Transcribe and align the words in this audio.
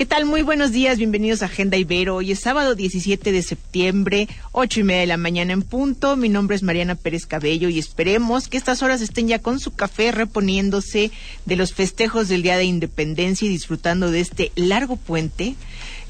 ¿Qué 0.00 0.06
tal? 0.06 0.24
Muy 0.24 0.40
buenos 0.40 0.72
días, 0.72 0.96
bienvenidos 0.96 1.42
a 1.42 1.44
Agenda 1.44 1.76
Ibero. 1.76 2.16
Hoy 2.16 2.32
es 2.32 2.40
sábado 2.40 2.74
17 2.74 3.32
de 3.32 3.42
septiembre, 3.42 4.28
ocho 4.50 4.80
y 4.80 4.82
media 4.82 5.02
de 5.02 5.06
la 5.06 5.18
mañana 5.18 5.52
en 5.52 5.60
punto. 5.60 6.16
Mi 6.16 6.30
nombre 6.30 6.56
es 6.56 6.62
Mariana 6.62 6.94
Pérez 6.94 7.26
Cabello 7.26 7.68
y 7.68 7.78
esperemos 7.78 8.48
que 8.48 8.56
estas 8.56 8.82
horas 8.82 9.02
estén 9.02 9.28
ya 9.28 9.40
con 9.40 9.60
su 9.60 9.74
café 9.74 10.10
reponiéndose 10.10 11.10
de 11.44 11.56
los 11.56 11.74
festejos 11.74 12.30
del 12.30 12.40
Día 12.40 12.56
de 12.56 12.64
Independencia 12.64 13.44
y 13.44 13.50
disfrutando 13.50 14.10
de 14.10 14.20
este 14.20 14.52
largo 14.54 14.96
puente 14.96 15.54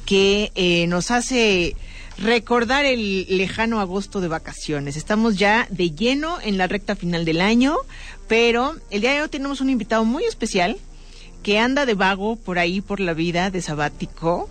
que 0.07 0.53
eh, 0.55 0.87
nos 0.87 1.11
hace 1.11 1.75
recordar 2.17 2.85
el 2.85 3.27
lejano 3.39 3.81
agosto 3.81 4.21
de 4.21 4.29
vacaciones. 4.29 4.97
Estamos 4.97 5.37
ya 5.37 5.67
de 5.69 5.91
lleno 5.91 6.39
en 6.41 6.59
la 6.59 6.69
recta 6.69 6.95
final 6.95 7.25
del 7.25 7.41
año, 7.41 7.75
pero 8.29 8.77
el 8.91 9.01
día 9.01 9.15
de 9.15 9.23
hoy 9.23 9.29
tenemos 9.29 9.61
un 9.61 9.69
invitado 9.69 10.05
muy 10.05 10.23
especial 10.23 10.79
que 11.43 11.59
anda 11.59 11.87
de 11.87 11.95
vago 11.95 12.37
por 12.37 12.59
ahí 12.59 12.81
por 12.81 13.01
la 13.01 13.15
vida 13.15 13.51
de 13.51 13.63
sabático. 13.63 14.49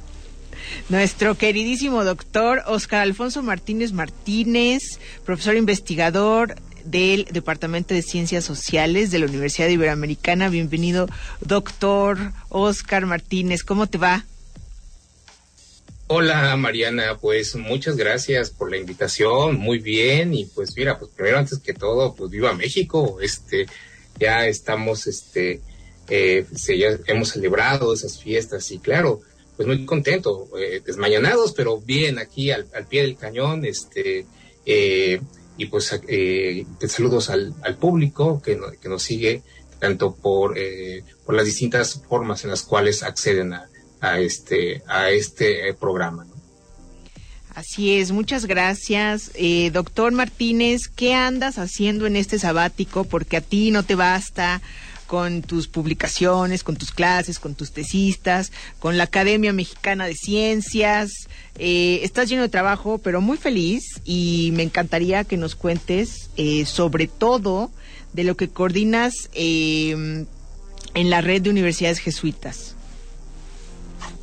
Nuestro 0.90 1.36
queridísimo 1.36 2.04
doctor 2.04 2.64
Oscar 2.68 3.02
Alfonso 3.02 3.42
Martínez 3.42 3.92
Martínez, 3.92 5.00
profesor 5.26 5.56
investigador 5.56 6.56
del 6.84 7.26
Departamento 7.26 7.94
de 7.94 8.02
Ciencias 8.02 8.44
Sociales 8.44 9.12
de 9.12 9.20
la 9.20 9.26
Universidad 9.26 9.70
Iberoamericana. 9.70 10.50
Bienvenido, 10.50 11.08
doctor 11.42 12.18
Oscar 12.50 13.06
Martínez. 13.06 13.64
¿Cómo 13.64 13.88
te 13.88 13.98
va? 13.98 14.26
Hola 16.12 16.58
Mariana, 16.58 17.20
pues 17.22 17.56
muchas 17.56 17.96
gracias 17.96 18.50
por 18.50 18.72
la 18.72 18.78
invitación, 18.78 19.60
muy 19.60 19.78
bien 19.78 20.34
y 20.34 20.46
pues 20.46 20.76
mira, 20.76 20.98
pues 20.98 21.12
primero 21.12 21.38
antes 21.38 21.60
que 21.60 21.76
todo, 21.76 22.16
pues 22.16 22.32
viva 22.32 22.52
México, 22.56 23.20
este, 23.22 23.68
ya 24.20 24.48
estamos, 24.48 25.06
este, 25.06 25.62
eh, 26.10 26.46
ya 26.78 26.98
hemos 27.08 27.30
celebrado 27.30 27.94
esas 27.94 28.20
fiestas 28.20 28.72
y 28.72 28.80
claro, 28.80 29.22
pues 29.56 29.68
muy 29.68 29.86
contento, 29.86 30.48
eh, 30.58 30.82
desmañanados, 30.86 31.54
pero 31.54 31.80
bien 31.80 32.18
aquí 32.18 32.52
al, 32.52 32.66
pie 32.90 33.02
del 33.02 33.18
cañón, 33.18 33.66
este, 33.66 34.26
eh, 34.66 35.22
y 35.58 35.66
pues 35.66 36.00
eh, 36.08 36.66
saludos 36.88 37.30
al, 37.30 37.54
al 37.64 37.76
público 37.78 38.42
que, 38.42 38.58
que, 38.82 38.88
nos 38.88 39.04
sigue 39.04 39.44
tanto 39.80 40.16
por, 40.16 40.58
eh, 40.58 41.04
por 41.26 41.36
las 41.36 41.46
distintas 41.46 42.02
formas 42.08 42.44
en 42.44 42.52
las 42.52 42.64
cuales 42.64 43.04
acceden 43.04 43.54
a, 43.54 43.70
a 44.00 44.20
este, 44.20 44.82
a 44.88 45.10
este 45.10 45.74
programa. 45.74 46.26
Así 47.54 47.96
es, 47.96 48.12
muchas 48.12 48.46
gracias. 48.46 49.32
Eh, 49.34 49.70
doctor 49.72 50.14
Martínez, 50.14 50.88
¿qué 50.88 51.14
andas 51.14 51.58
haciendo 51.58 52.06
en 52.06 52.16
este 52.16 52.40
sabático? 52.40 53.04
Porque 53.04 53.38
a 53.38 53.42
ti 53.42 53.72
no 53.72 53.84
te 53.84 53.96
basta 53.96 54.62
con 55.10 55.42
tus 55.42 55.68
publicaciones, 55.68 56.64
con 56.64 56.76
tus 56.76 56.92
clases, 56.92 57.40
con 57.40 57.56
tus 57.56 57.72
tesistas, 57.72 58.52
con 58.78 58.96
la 58.98 59.06
Academia 59.06 59.52
Mexicana 59.52 60.06
de 60.06 60.14
Ciencias. 60.14 61.28
Eh, 61.58 62.02
estás 62.04 62.30
lleno 62.30 62.44
de 62.44 62.50
trabajo, 62.50 63.00
pero 63.00 63.20
muy 63.20 63.38
feliz 63.38 64.00
y 64.06 64.52
me 64.54 64.62
encantaría 64.62 65.24
que 65.24 65.36
nos 65.36 65.56
cuentes 65.56 66.30
eh, 66.38 66.66
sobre 66.66 67.08
todo 67.08 67.72
de 68.14 68.24
lo 68.24 68.38
que 68.38 68.50
coordinas 68.50 69.30
en 69.34 70.28
la 70.94 71.22
red 71.22 71.42
de 71.42 71.50
universidades 71.50 71.98
jesuitas. 71.98 72.76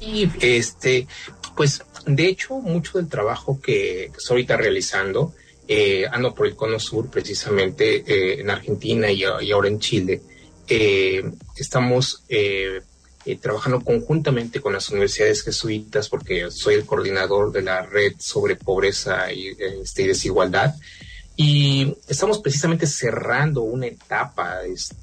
Y 0.01 0.29
este, 0.41 1.09
pues 1.57 1.83
de 2.07 2.29
hecho, 2.29 2.55
mucho 2.61 2.99
del 2.99 3.09
trabajo 3.09 3.61
que, 3.61 4.05
estoy 4.17 4.37
ahorita 4.37 4.57
realizando, 4.57 5.35
eh, 5.67 6.05
ando 6.11 6.33
por 6.33 6.47
el 6.47 6.55
cono 6.55 6.79
sur, 6.79 7.11
precisamente 7.11 8.05
eh, 8.07 8.41
en 8.41 8.49
Argentina 8.49 9.11
y, 9.11 9.25
ahora 9.25 9.69
en 9.69 9.81
Chile, 9.81 10.23
eh, 10.69 11.25
estamos 11.57 12.23
trabajando 13.41 13.81
conjuntamente 13.81 14.61
con 14.61 14.73
las 14.73 14.89
universidades 14.91 15.43
jesuitas, 15.43 16.09
porque 16.09 16.49
soy 16.51 16.75
el 16.75 16.87
coordinador 16.87 17.51
de 17.51 17.63
la 17.63 17.83
red 17.83 18.13
sobre 18.19 18.55
pobreza 18.55 19.33
y, 19.33 19.49
este, 19.83 20.03
y 20.03 20.07
desigualdad. 20.07 20.77
Y 21.39 21.95
estamos 22.09 22.39
precisamente 22.39 22.87
cerrando 22.87 23.61
una 23.61 23.89
etapa 23.89 24.61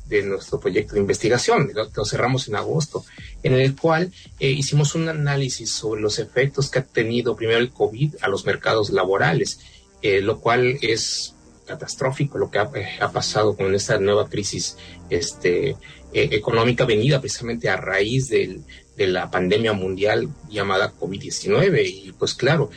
de 0.08 0.24
nuestro 0.24 0.60
proyecto 0.60 0.96
de 0.96 1.02
investigación, 1.02 1.72
lo, 1.76 2.06
cerramos 2.06 2.48
en 2.48 2.56
agosto, 2.56 3.06
en 3.44 3.54
el 3.54 3.76
cual 3.76 4.12
eh, 4.40 4.50
hicimos 4.50 4.96
un 4.96 5.10
análisis 5.10 5.70
sobre 5.70 6.02
los 6.02 6.18
efectos 6.18 6.72
que 6.72 6.80
ha 6.80 6.84
tenido 6.84 7.36
primero 7.36 7.60
el 7.60 7.70
COVID 7.70 8.16
a 8.22 8.30
los 8.30 8.48
mercados 8.48 8.90
laborales, 8.90 9.60
eh, 10.02 10.22
lo 10.22 10.40
cual 10.40 10.80
es 10.82 11.36
catastrófico 11.66 12.38
lo 12.38 12.50
que 12.50 12.60
ha, 12.60 12.70
eh, 12.76 13.00
pasado 13.12 13.56
con 13.56 13.74
esta 13.76 13.98
nueva 13.98 14.30
crisis 14.30 14.78
este, 15.10 15.76
económica 16.14 16.86
venida 16.86 17.20
precisamente 17.20 17.70
a 17.70 17.78
raíz 17.78 18.30
de 18.30 18.62
la 18.98 19.32
pandemia 19.32 19.74
mundial 19.74 20.30
llamada 20.50 20.94
COVID-19. 20.94 21.86
Y 21.86 22.12
pues 22.12 22.36
claro, 22.36 22.70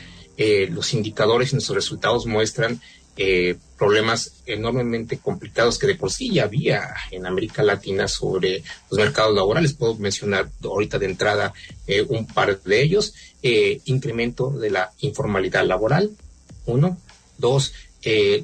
los 0.69 0.93
indicadores 0.93 1.51
y 1.51 1.55
nuestros 1.55 1.75
resultados 1.75 2.25
muestran 2.25 2.81
eh, 3.19 3.55
problemas 3.79 4.43
enormemente 4.45 5.17
complicados 5.17 5.79
que 5.79 5.87
de 5.87 5.95
por 5.95 6.11
sí 6.11 6.31
ya 6.31 6.43
había 6.43 6.93
en 7.09 7.25
América 7.25 7.63
Latina 7.63 8.07
sobre 8.07 8.63
los 8.91 8.99
mercados 8.99 9.33
laborales. 9.33 9.73
Puedo 9.73 9.95
mencionar 9.95 10.49
ahorita 10.63 10.99
de 10.99 11.07
entrada 11.07 11.51
eh, 11.87 12.03
un 12.03 12.27
par 12.27 12.61
de 12.61 12.81
ellos. 12.81 13.15
Eh, 13.41 13.81
incremento 13.85 14.51
de 14.51 14.69
la 14.69 14.91
informalidad 14.99 15.65
laboral, 15.65 16.11
uno. 16.67 16.97
Dos, 17.39 17.73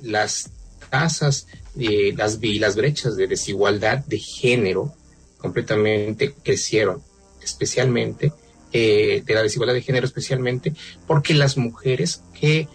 las 0.03 0.49
tasas 0.89 1.47
las, 1.75 2.37
y 2.41 2.59
las 2.59 2.75
brechas 2.75 3.15
de 3.15 3.27
desigualdad 3.27 3.99
de 4.05 4.19
género 4.19 4.93
completamente 5.37 6.33
crecieron, 6.43 7.01
especialmente 7.41 8.31
de 8.71 9.23
la 9.27 9.43
desigualdad 9.43 9.75
de 9.75 9.83
género 9.83 10.07
especialmente 10.07 10.73
porque 11.05 11.35
las 11.35 11.57
mujeres 11.57 12.23
que 12.39 12.67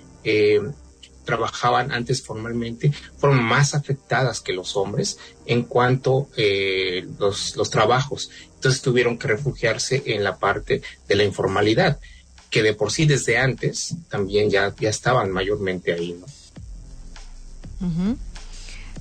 trabajaban 1.28 1.92
antes 1.92 2.22
formalmente 2.22 2.90
fueron 3.18 3.44
más 3.44 3.74
afectadas 3.74 4.40
que 4.40 4.54
los 4.54 4.76
hombres 4.76 5.18
en 5.44 5.64
cuanto 5.64 6.30
eh, 6.38 7.06
los, 7.18 7.54
los 7.54 7.68
trabajos. 7.68 8.30
Entonces 8.54 8.80
tuvieron 8.80 9.18
que 9.18 9.28
refugiarse 9.28 10.02
en 10.06 10.24
la 10.24 10.38
parte 10.38 10.80
de 11.06 11.14
la 11.14 11.24
informalidad, 11.24 12.00
que 12.48 12.62
de 12.62 12.72
por 12.72 12.90
sí 12.90 13.04
desde 13.04 13.36
antes 13.36 13.94
también 14.08 14.48
ya, 14.48 14.74
ya 14.80 14.88
estaban 14.88 15.30
mayormente 15.30 15.92
ahí, 15.92 16.14
¿no? 16.18 16.24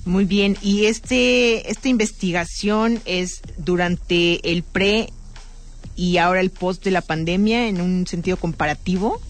Muy 0.04 0.24
bien, 0.24 0.56
y 0.62 0.86
este 0.86 1.70
esta 1.70 1.88
investigación 1.88 3.00
es 3.04 3.42
durante 3.58 4.52
el 4.52 4.62
pre 4.62 5.10
y 5.96 6.18
ahora 6.18 6.40
el 6.40 6.50
post 6.50 6.84
de 6.84 6.92
la 6.92 7.02
pandemia 7.02 7.68
en 7.68 7.80
un 7.80 8.06
sentido 8.06 8.36
comparativo. 8.36 9.20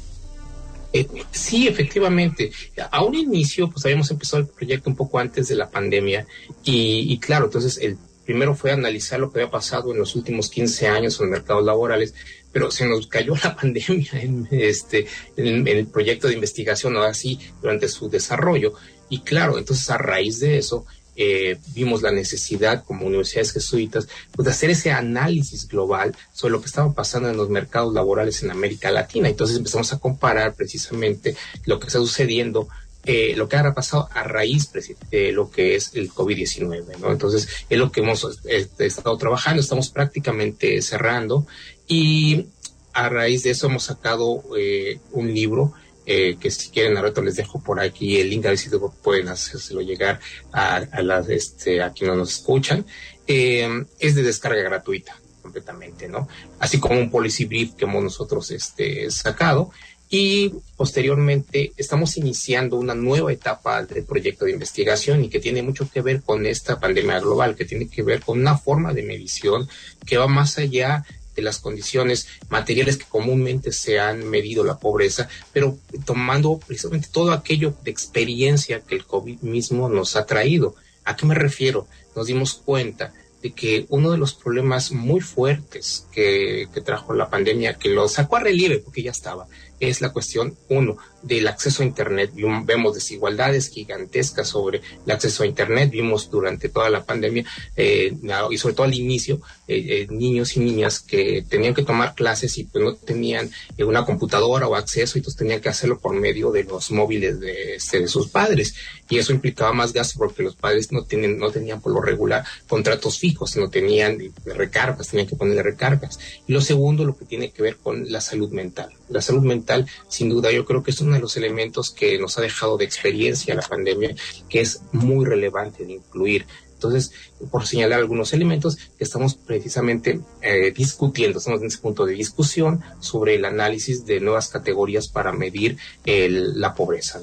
Eh, 0.93 1.07
sí, 1.31 1.67
efectivamente. 1.67 2.51
A 2.91 3.03
un 3.03 3.15
inicio, 3.15 3.71
pues 3.71 3.85
habíamos 3.85 4.11
empezado 4.11 4.43
el 4.43 4.49
proyecto 4.49 4.91
un 4.91 4.97
poco 4.97 5.19
antes 5.19 5.49
de 5.49 5.57
la 5.57 5.71
pandemia 5.71 6.27
y, 6.65 7.19
claro, 7.19 7.47
entonces 7.47 7.79
el 7.79 7.99
primero 8.25 8.55
fue 8.55 8.73
analizar 8.73 9.19
lo 9.19 9.33
que 9.33 9.41
había 9.41 9.51
pasado 9.51 9.93
en 9.93 9.99
los 9.99 10.15
últimos 10.15 10.51
15 10.51 10.89
años 10.89 11.19
en 11.19 11.27
los 11.27 11.39
mercados 11.39 11.65
laborales, 11.65 12.15
pero 12.53 12.71
se 12.71 12.87
nos 12.87 13.07
cayó 13.07 13.35
la 13.43 13.57
pandemia 13.61 14.11
en, 14.13 14.47
este, 14.51 15.07
en, 15.37 15.67
el 15.67 15.87
proyecto 15.87 16.29
de 16.29 16.35
investigación, 16.35 16.97
o 16.97 17.03
así, 17.03 17.39
durante 17.63 17.89
su 17.89 18.09
desarrollo. 18.11 18.75
Y 19.09 19.21
claro, 19.21 19.59
entonces 19.59 19.89
a 19.91 19.99
raíz 19.99 20.41
de 20.41 20.59
eso, 20.59 20.87
eh, 21.21 21.59
vimos 21.75 22.03
la 22.03 22.13
necesidad 22.13 22.85
como 22.85 23.05
universidades 23.05 23.53
jesuitas 23.53 24.07
pues, 24.33 24.47
de 24.47 24.53
hacer 24.53 24.71
ese 24.71 24.93
análisis 24.93 25.67
global 25.67 26.15
sobre 26.33 26.53
lo 26.53 26.61
que 26.61 26.67
estaba 26.67 26.93
pasando 26.93 27.29
en 27.29 27.37
los 27.37 27.51
mercados 27.51 27.93
laborales 27.93 28.43
en 28.43 28.53
América 28.53 28.91
Latina. 28.93 29.29
Entonces 29.29 29.57
empezamos 29.57 29.93
a 29.93 29.99
comparar 29.99 30.55
precisamente 30.55 31.35
lo 31.67 31.81
que 31.81 31.89
está 31.89 31.99
sucediendo 31.99 32.69
eh, 33.05 33.35
lo 33.37 33.49
que 33.49 33.57
ha 33.57 33.75
pasado 33.75 34.09
a 34.13 34.23
raíz 34.23 34.71
de 35.11 35.33
lo 35.33 35.51
que 35.51 35.77
es 35.77 35.95
el 35.95 36.11
COVID-19, 36.11 36.99
¿no? 36.99 37.11
Entonces, 37.11 37.49
es 37.71 37.79
lo 37.79 37.91
que 37.91 38.01
hemos 38.01 38.39
este, 38.45 38.85
estado 38.85 39.17
trabajando, 39.17 39.63
estamos 39.63 39.89
prácticamente 39.89 40.83
cerrando 40.83 41.47
y 41.87 42.49
a 42.93 43.09
raíz 43.09 43.45
de 43.45 43.51
eso 43.51 43.69
hemos 43.69 43.85
sacado 43.85 44.43
eh, 44.59 44.99
un 45.13 45.33
libro 45.33 45.73
eh, 46.11 46.39
que 46.41 46.51
si 46.51 46.71
quieren 46.71 46.97
ahorita 46.97 47.21
les 47.21 47.37
dejo 47.37 47.61
por 47.61 47.79
aquí 47.81 48.19
el 48.19 48.31
link 48.31 48.47
a 48.47 48.49
ver 48.49 48.59
si 48.59 48.71
pueden 49.03 49.29
hacérselo 49.29 49.83
llegar 49.83 50.19
a, 50.53 51.03
las 51.03 51.29
este 51.29 51.83
a 51.83 51.93
quienes 51.93 52.17
nos 52.17 52.33
escuchan. 52.33 52.87
Eh, 53.27 53.69
es 53.99 54.15
de 54.15 54.23
descarga 54.23 54.63
gratuita 54.63 55.15
completamente 55.43 56.09
no 56.09 56.27
así 56.61 56.81
como 56.81 56.99
un 56.99 57.11
policy 57.11 57.45
brief 57.45 57.75
que 57.75 57.85
hemos 57.85 58.03
nosotros 58.03 58.51
este 58.51 59.11
sacado. 59.11 59.71
Y 60.11 60.55
posteriormente 60.75 61.73
estamos 61.77 62.17
iniciando 62.17 62.79
una 62.79 62.95
nueva 62.95 63.31
etapa 63.31 63.85
del 63.85 64.05
proyecto 64.05 64.47
de 64.47 64.53
investigación 64.53 65.23
y 65.23 65.29
que 65.29 65.41
tiene 65.41 65.63
mucho 65.63 65.91
que 65.91 66.01
ver 66.01 66.23
con 66.23 66.47
esta 66.47 66.81
pandemia 66.81 67.21
global, 67.21 67.55
que 67.55 67.67
tiene 67.67 67.91
que 67.91 68.03
ver 68.03 68.23
con 68.23 68.41
una 68.41 68.57
forma 68.57 68.95
de 68.95 69.03
medición 69.03 69.69
que 70.07 70.17
va 70.17 70.27
más 70.27 70.57
allá 70.57 71.05
de 71.39 71.45
las 71.45 71.61
condiciones 71.61 72.27
materiales 72.49 72.97
que 72.97 73.05
comúnmente 73.05 73.73
se 73.73 74.01
han 74.01 74.29
medido 74.29 74.65
la 74.65 74.79
pobreza, 74.79 75.29
pero 75.53 75.79
tomando 76.05 76.59
precisamente 76.59 77.09
todo 77.13 77.33
aquello 77.33 77.75
de 77.85 77.91
experiencia 77.91 78.81
que 78.81 78.97
el 78.97 79.05
COVID 79.05 79.41
mismo 79.41 79.89
nos 79.89 80.17
ha 80.17 80.27
traído. 80.27 80.75
¿A 81.05 81.17
qué 81.17 81.27
me 81.27 81.35
refiero? 81.35 81.87
Nos 82.17 82.27
dimos 82.27 82.55
cuenta 82.55 83.13
de 83.41 83.53
que 83.53 83.87
uno 83.89 84.11
de 84.11 84.19
los 84.19 84.35
problemas 84.35 84.91
muy 84.91 85.21
fuertes 85.21 86.07
que, 86.13 86.67
que, 86.75 86.81
trajo 86.81 87.15
la 87.15 87.31
pandemia, 87.31 87.75
que 87.75 87.89
lo 87.89 88.09
sacó 88.09 88.37
a 88.37 88.41
relieve 88.41 88.79
porque 88.79 89.05
ya 89.05 89.13
estaba, 89.13 89.47
es 89.81 90.01
la 90.01 90.13
cuestión, 90.13 90.57
uno, 90.69 90.97
del 91.23 91.49
acceso 91.49 91.83
a 91.83 91.87
Internet. 91.87 92.33
Vemos 92.65 92.95
desigualdades 92.95 93.69
gigantescas 93.69 94.49
sobre 94.49 94.81
el 95.05 95.13
acceso 95.13 95.43
a 95.43 95.47
Internet. 95.47 95.91
Vimos 95.91 96.31
durante 96.31 96.69
toda 96.69 96.91
la 96.91 97.05
pandemia 97.05 97.45
eh, 97.77 98.13
y 98.51 98.59
sobre 98.59 98.75
todo 98.75 98.87
al 98.87 98.95
inicio, 98.95 99.41
eh, 99.67 99.85
eh, 99.89 100.07
niños 100.11 100.57
y 100.57 100.61
niñas 100.61 101.01
que 101.01 101.45
tenían 101.49 101.75
que 101.75 101.83
tomar 101.83 102.15
clases 102.15 102.57
y 102.59 102.65
pues 102.65 102.85
no 102.85 102.95
tenían 102.95 103.51
una 103.79 104.05
computadora 104.05 104.69
o 104.69 104.75
acceso 104.75 105.17
y 105.17 105.21
entonces 105.21 105.39
tenían 105.39 105.61
que 105.61 105.69
hacerlo 105.69 105.99
por 105.99 106.15
medio 106.15 106.51
de 106.51 106.65
los 106.65 106.91
móviles 106.91 107.41
de, 107.41 107.77
este, 107.77 108.01
de 108.01 108.09
sus 108.09 108.29
padres. 108.29 108.75
Y 109.11 109.19
eso 109.19 109.33
implicaba 109.33 109.73
más 109.73 109.93
gasto 109.93 110.19
porque 110.19 110.43
los 110.43 110.55
padres 110.55 110.93
no, 110.93 111.05
tienen, 111.05 111.39
no 111.39 111.51
tenían 111.51 111.81
por 111.81 111.93
lo 111.93 112.01
regular 112.01 112.45
contratos 112.69 113.19
fijos, 113.19 113.57
no 113.57 113.71
tenían 113.71 114.19
recargas, 114.45 115.09
tenían 115.09 115.27
que 115.27 115.37
ponerle 115.37 115.63
recargas. 115.63 116.19
Y 116.47 116.53
lo 116.53 116.61
segundo, 116.61 117.05
lo 117.05 117.17
que 117.17 117.25
tiene 117.25 117.51
que 117.51 117.63
ver 117.63 117.77
con 117.77 118.11
la 118.11 118.21
salud 118.21 118.51
mental. 118.51 118.91
La 119.09 119.23
salud 119.23 119.43
mental, 119.43 119.68
sin 120.09 120.29
duda, 120.29 120.51
yo 120.51 120.65
creo 120.65 120.83
que 120.83 120.91
es 120.91 121.01
uno 121.01 121.15
de 121.15 121.21
los 121.21 121.37
elementos 121.37 121.91
que 121.91 122.19
nos 122.19 122.39
ha 122.39 122.43
dejado 122.43 122.77
de 122.77 122.85
experiencia 122.85 123.55
la 123.55 123.63
pandemia, 123.63 124.15
que 124.49 124.61
es 124.61 124.83
muy 124.93 125.25
relevante 125.25 125.85
de 125.85 125.93
incluir. 125.95 126.47
Entonces, 126.75 127.11
por 127.51 127.67
señalar 127.67 127.99
algunos 127.99 128.33
elementos 128.33 128.77
que 128.77 129.03
estamos 129.03 129.35
precisamente 129.35 130.21
eh, 130.43 130.71
discutiendo, 130.71 131.39
estamos 131.39 131.61
en 131.61 131.67
ese 131.67 131.79
punto 131.79 132.07
de 132.07 132.15
discusión 132.15 132.83
sobre 133.01 133.35
el 133.35 133.45
análisis 133.45 134.07
de 134.07 134.21
nuevas 134.21 134.49
categorías 134.49 135.09
para 135.09 135.33
medir 135.33 135.77
la 136.05 136.75
pobreza. 136.75 137.21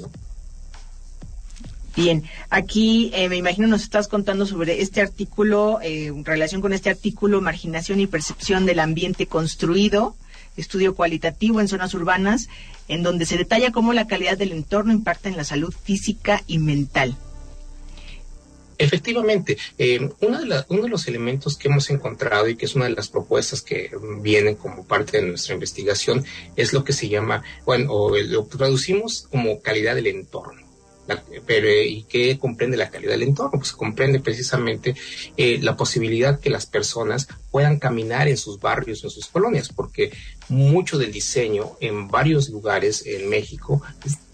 Bien, 1.95 2.23
aquí 2.49 3.09
eh, 3.13 3.29
me 3.29 3.37
imagino 3.37 3.67
nos 3.67 3.83
estás 3.83 4.09
contando 4.09 4.45
sobre 4.45 4.81
este 4.81 4.99
artículo, 4.99 5.79
eh, 5.81 6.07
en 6.07 6.25
relación 6.25 6.59
con 6.59 6.73
este 6.73 6.89
artículo, 6.89 7.39
marginación 7.39 8.01
y 8.01 8.07
percepción 8.07 8.65
del 8.65 8.79
ambiente 8.79 9.27
construido, 9.27 10.17
estudio 10.57 10.95
cualitativo 10.95 11.59
en 11.59 11.67
zonas 11.67 11.93
urbanas, 11.93 12.47
en 12.87 13.03
donde 13.03 13.25
se 13.25 13.37
detalla 13.37 13.71
cómo 13.71 13.93
la 13.93 14.07
calidad 14.07 14.37
del 14.37 14.51
entorno 14.51 14.93
impacta 14.93 15.29
en 15.29 15.37
la 15.37 15.43
salud 15.43 15.73
física 15.83 16.43
y 16.47 16.59
mental. 16.59 17.15
Efectivamente, 18.77 19.57
eh, 19.77 20.09
uno, 20.19 20.41
de 20.41 20.63
uno 20.67 20.83
de 20.83 20.89
los 20.89 21.07
elementos 21.07 21.57
que 21.57 21.69
hemos 21.69 21.89
encontrado 21.89 22.49
y 22.49 22.57
que 22.57 22.65
es 22.65 22.75
una 22.75 22.85
de 22.85 22.91
las 22.91 23.07
propuestas 23.07 23.61
que 23.61 23.89
vienen 24.21 24.55
como 24.55 24.85
parte 24.85 25.21
de 25.21 25.27
nuestra 25.27 25.53
investigación 25.53 26.25
es 26.57 26.73
lo 26.73 26.83
que 26.83 26.91
se 26.91 27.07
llama, 27.07 27.41
bueno, 27.65 27.93
o 27.93 28.17
lo 28.17 28.43
traducimos 28.45 29.27
como 29.31 29.61
calidad 29.61 29.95
del 29.95 30.07
entorno 30.07 30.64
pero, 31.45 31.67
¿Y 31.69 32.03
qué 32.03 32.37
comprende 32.39 32.77
la 32.77 32.89
calidad 32.89 33.11
del 33.11 33.23
entorno? 33.23 33.59
Pues 33.59 33.71
comprende 33.73 34.19
precisamente 34.19 34.95
eh, 35.37 35.59
la 35.61 35.75
posibilidad 35.77 36.39
que 36.39 36.49
las 36.49 36.65
personas 36.65 37.27
puedan 37.51 37.79
caminar 37.79 38.27
en 38.27 38.37
sus 38.37 38.59
barrios, 38.59 39.03
en 39.03 39.09
sus 39.09 39.27
colonias, 39.27 39.69
porque 39.69 40.11
mucho 40.49 40.97
del 40.97 41.11
diseño 41.11 41.77
en 41.79 42.07
varios 42.07 42.49
lugares 42.49 43.05
en 43.05 43.29
México 43.29 43.81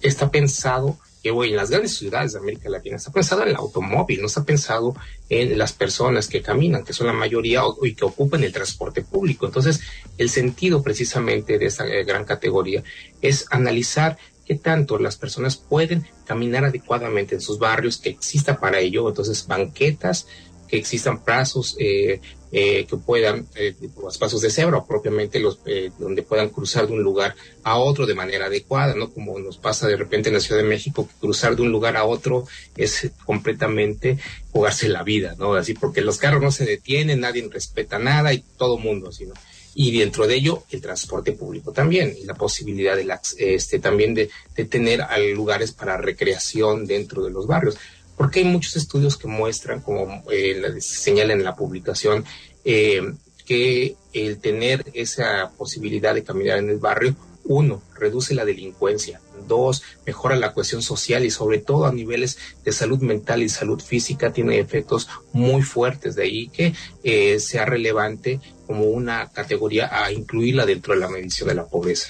está 0.02 0.32
pensado 0.32 0.98
que 1.22 1.30
en 1.30 1.56
las 1.56 1.70
grandes 1.70 1.98
ciudades 1.98 2.34
de 2.34 2.40
América 2.40 2.70
Latina 2.70 2.96
está 2.96 3.12
pensado 3.12 3.44
en 3.44 3.50
el 3.50 3.56
automóvil, 3.56 4.22
no 4.22 4.28
está 4.28 4.44
pensado 4.44 4.96
en 5.30 5.56
las 5.58 5.72
personas 5.72 6.28
que 6.28 6.42
caminan, 6.42 6.84
que 6.84 6.94
son 6.94 7.08
la 7.08 7.14
mayoría 7.14 7.62
y 7.84 7.94
que 7.94 8.06
ocupan 8.06 8.44
el 8.44 8.52
transporte 8.52 9.04
público. 9.04 9.46
Entonces, 9.46 9.82
el 10.18 10.30
sentido 10.30 10.82
precisamente 10.82 11.60
de 11.60 11.66
esta 11.68 11.86
eh, 11.86 12.04
gran 12.04 12.26
categoría 12.26 12.84
es 13.22 13.46
analizar 13.52 14.18
tanto 14.56 14.98
las 14.98 15.18
personas 15.18 15.58
pueden 15.58 16.08
caminar 16.26 16.66
adecuadamente 16.66 17.36
en 17.36 17.42
sus 17.42 17.60
barrios, 17.60 17.98
que 17.98 18.10
exista 18.10 18.60
para 18.60 18.80
ello, 18.80 19.08
entonces 19.10 19.46
banquetas, 19.48 20.28
que 20.72 20.78
existan 20.78 21.22
plazos 21.22 21.76
eh, 21.80 22.22
eh, 22.54 22.86
que 22.86 22.96
puedan, 22.96 23.46
eh, 23.56 23.76
los 24.02 24.18
pasos 24.18 24.40
de 24.42 24.50
cebra 24.50 24.86
propiamente 24.86 25.40
los 25.40 25.60
donde 26.00 26.24
puedan 26.24 26.48
cruzar 26.50 26.88
de 26.88 26.94
un 26.94 27.04
lugar 27.04 27.36
a 27.64 27.78
otro 27.78 28.06
de 28.06 28.14
manera 28.14 28.46
adecuada, 28.46 28.96
¿no? 28.96 29.12
Como 29.12 29.38
nos 29.38 29.58
pasa 29.58 29.88
de 29.88 29.98
repente 29.98 30.30
en 30.30 30.36
la 30.36 30.40
Ciudad 30.40 30.62
de 30.62 30.68
México, 30.68 31.08
que 31.08 31.20
cruzar 31.20 31.58
de 31.58 31.62
un 31.62 31.72
lugar 31.74 31.98
a 31.98 32.06
otro 32.06 32.46
es 32.78 33.12
completamente 33.26 34.18
jugarse 34.52 34.88
la 34.88 35.04
vida, 35.04 35.36
¿no? 35.38 35.56
Así 35.56 35.74
porque 35.74 36.00
los 36.00 36.18
carros 36.18 36.42
no 36.42 36.52
se 36.52 36.66
detienen, 36.66 37.20
nadie 37.20 37.48
respeta 37.52 38.00
nada 38.00 38.34
y 38.34 38.44
todo 38.58 38.78
mundo 38.78 39.10
así, 39.10 39.26
¿no? 39.26 39.34
Y 39.74 39.98
dentro 39.98 40.28
de 40.28 40.36
ello 40.36 40.64
el 40.70 40.82
transporte 40.82 41.32
público 41.32 41.72
también 41.72 42.16
y 42.18 42.26
la 42.26 42.34
posibilidad 42.34 42.96
de 42.96 43.08
este 43.38 43.80
también 43.80 44.14
de, 44.14 44.30
tener 44.70 45.02
lugares 45.34 45.72
para 45.72 45.98
recreación 45.98 46.86
dentro 46.86 47.24
de 47.24 47.32
los 47.32 47.48
barrios 47.48 47.78
porque 48.18 48.40
hay 48.40 48.46
muchos 48.46 48.76
estudios 48.76 49.18
que 49.18 49.28
muestran 49.28 49.82
como 49.82 50.24
eh, 50.32 50.62
se 50.80 50.98
señala 50.98 51.34
en 51.34 51.44
la 51.44 51.56
publicación 51.56 52.26
eh, 52.64 53.02
que 53.46 53.96
el 54.14 54.38
tener 54.40 54.86
esa 54.94 55.52
posibilidad 55.58 56.14
de 56.14 56.24
caminar 56.24 56.60
en 56.60 56.70
el 56.70 56.78
barrio 56.78 57.16
uno, 57.44 57.82
reduce 57.96 58.36
la 58.36 58.46
delincuencia. 58.46 59.20
Dos, 59.48 59.84
mejora 60.06 60.36
la 60.36 60.54
cohesión 60.54 60.82
social 60.82 61.26
y 61.26 61.32
sobre 61.32 61.58
todo 61.58 61.86
a 61.86 61.92
niveles 61.92 62.38
de 62.64 62.72
salud 62.72 63.00
mental 63.00 63.42
y 63.42 63.50
salud 63.50 63.82
física 63.82 64.32
tiene 64.32 64.60
efectos 64.60 65.10
muy 65.34 65.64
fuertes. 65.64 66.16
De 66.16 66.24
ahí 66.24 66.48
que 66.50 66.74
eh, 67.04 67.40
sea 67.40 67.66
relevante 67.66 68.40
como 68.72 68.86
una 68.86 69.28
categoría 69.28 69.90
a 69.92 70.14
incluirla 70.14 70.66
dentro 70.66 70.94
de 70.94 71.02
la 71.02 71.10
medición 71.10 71.50
de 71.50 71.56
la 71.56 71.66
pobreza. 71.66 72.08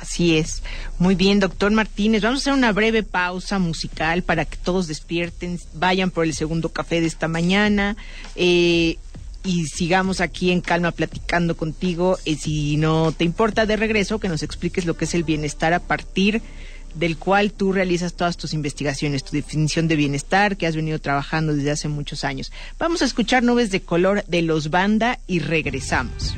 Así 0.00 0.38
es. 0.38 0.62
Muy 0.98 1.14
bien, 1.14 1.40
doctor 1.40 1.70
Martínez. 1.72 2.22
Vamos 2.22 2.40
a 2.40 2.40
hacer 2.40 2.52
una 2.54 2.72
breve 2.72 3.02
pausa 3.02 3.58
musical 3.58 4.22
para 4.22 4.46
que 4.46 4.56
todos 4.56 4.86
despierten, 4.86 5.60
vayan 5.74 6.10
por 6.10 6.24
el 6.24 6.32
segundo 6.32 6.70
café 6.70 7.02
de 7.02 7.06
esta 7.06 7.28
mañana. 7.28 7.98
Eh, 8.34 8.96
y 9.44 9.66
sigamos 9.66 10.22
aquí 10.22 10.52
en 10.52 10.62
calma 10.62 10.90
platicando 10.90 11.54
contigo. 11.54 12.18
Y 12.24 12.36
si 12.36 12.78
no 12.78 13.12
te 13.12 13.24
importa 13.24 13.66
de 13.66 13.76
regreso, 13.76 14.18
que 14.20 14.30
nos 14.30 14.42
expliques 14.42 14.86
lo 14.86 14.96
que 14.96 15.04
es 15.04 15.14
el 15.14 15.22
bienestar 15.22 15.74
a 15.74 15.80
partir 15.80 16.40
del 16.94 17.16
cual 17.16 17.52
tú 17.52 17.72
realizas 17.72 18.14
todas 18.14 18.36
tus 18.36 18.54
investigaciones, 18.54 19.24
tu 19.24 19.32
definición 19.32 19.88
de 19.88 19.96
bienestar 19.96 20.56
que 20.56 20.66
has 20.66 20.76
venido 20.76 20.98
trabajando 20.98 21.54
desde 21.54 21.70
hace 21.70 21.88
muchos 21.88 22.24
años. 22.24 22.52
Vamos 22.78 23.02
a 23.02 23.04
escuchar 23.04 23.42
Nubes 23.42 23.70
de 23.70 23.80
Color 23.80 24.24
de 24.26 24.42
los 24.42 24.70
Banda 24.70 25.18
y 25.26 25.40
regresamos. 25.40 26.34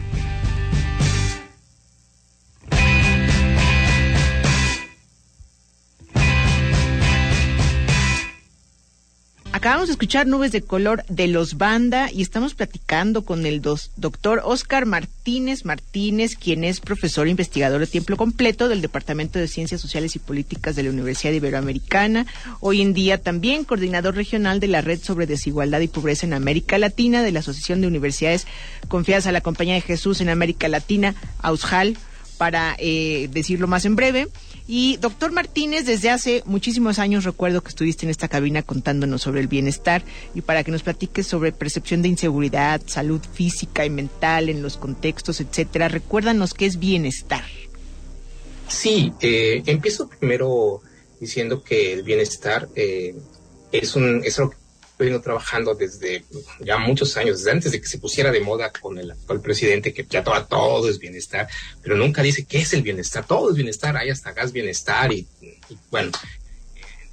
Acabamos 9.65 9.89
de 9.89 9.93
escuchar 9.93 10.27
Nubes 10.27 10.53
de 10.53 10.61
Color 10.61 11.07
de 11.09 11.27
los 11.27 11.57
Banda 11.57 12.11
y 12.13 12.21
estamos 12.21 12.53
platicando 12.53 13.25
con 13.25 13.47
el 13.47 13.63
doctor 13.63 14.43
Oscar 14.45 14.85
Martínez 14.85 15.65
Martínez, 15.65 16.37
quien 16.37 16.65
es 16.65 16.81
profesor 16.81 17.27
e 17.27 17.31
investigador 17.31 17.81
de 17.81 17.87
tiempo 17.87 18.15
completo 18.19 18.69
del 18.69 18.83
Departamento 18.83 19.39
de 19.39 19.49
Ciencias 19.49 19.81
Sociales 19.81 20.17
y 20.17 20.19
Políticas 20.19 20.77
de 20.77 20.83
la 20.83 20.91
Universidad 20.91 21.33
Iberoamericana. 21.33 22.27
Hoy 22.61 22.83
en 22.83 22.93
día 22.93 23.17
también 23.23 23.65
coordinador 23.65 24.15
regional 24.17 24.61
de 24.61 24.69
la 24.69 24.83
Red 24.83 25.01
sobre 25.01 25.27
Desigualdad 25.27 25.81
y 25.81 25.89
Pobreza 25.89 26.27
en 26.27 26.35
América 26.35 26.77
Latina 26.77 27.23
de 27.23 27.33
la 27.33 27.39
Asociación 27.39 27.81
de 27.81 27.87
Universidades 27.87 28.47
Confiadas 28.89 29.27
a 29.27 29.33
la 29.33 29.41
Compañía 29.41 29.77
de 29.77 29.81
Jesús 29.81 30.21
en 30.21 30.29
América 30.29 30.69
Latina, 30.69 31.15
AUSJAL, 31.39 31.97
para 32.37 32.77
eh, 32.79 33.31
decirlo 33.33 33.67
más 33.67 33.87
en 33.87 33.97
breve. 33.97 34.29
Y 34.67 34.97
doctor 34.97 35.31
Martínez, 35.31 35.85
desde 35.85 36.09
hace 36.09 36.43
muchísimos 36.47 36.99
años 36.99 37.25
recuerdo 37.25 37.63
que 37.63 37.69
estuviste 37.69 38.07
en 38.07 38.11
esta 38.11 38.29
cabina 38.29 38.63
contándonos 38.63 39.21
sobre 39.21 39.41
el 39.41 39.47
bienestar 39.47 40.03
y 40.35 40.41
para 40.41 40.65
que 40.65 40.71
nos 40.71 40.83
platiques 40.83 41.27
sobre 41.27 41.53
percepción 41.53 42.01
de 42.01 42.09
inseguridad, 42.09 42.81
salud 42.87 43.21
física 43.35 43.85
y 43.85 43.91
mental 43.91 44.49
en 44.49 44.63
los 44.63 44.79
contextos, 44.79 45.41
etcétera. 45.41 45.89
Recuérdanos 45.89 46.55
qué 46.55 46.65
es 46.65 46.79
bienestar. 46.79 47.45
Sí, 48.67 49.13
eh, 49.21 49.63
empiezo 49.67 50.09
primero 50.09 50.81
diciendo 51.21 51.63
que 51.63 51.93
el 51.93 52.03
bienestar 52.03 52.69
eh, 52.75 53.15
es 53.71 53.95
un 53.97 54.23
es 54.25 54.39
algo 54.39 54.55
venido 55.05 55.21
trabajando 55.21 55.75
desde 55.75 56.25
ya 56.61 56.79
muchos 56.79 57.17
años, 57.17 57.39
desde 57.39 57.51
antes 57.51 57.73
de 57.73 57.81
que 57.81 57.87
se 57.87 57.99
pusiera 57.99 58.31
de 58.31 58.41
moda 58.41 58.73
con 58.73 58.99
el 58.99 59.11
actual 59.11 59.41
presidente, 59.41 59.93
que 59.93 60.07
ya 60.09 60.25
todo, 60.25 60.45
todo 60.47 60.89
es 60.89 60.99
bienestar, 60.99 61.49
pero 61.83 61.97
nunca 61.97 62.23
dice 62.23 62.45
qué 62.45 62.59
es 62.59 62.73
el 62.73 62.83
bienestar, 62.83 63.27
todo 63.27 63.51
es 63.51 63.57
bienestar, 63.57 63.97
hay 63.97 64.11
hasta 64.11 64.33
gas 64.33 64.53
bienestar 64.53 65.13
y, 65.13 65.27
bueno. 65.91 66.13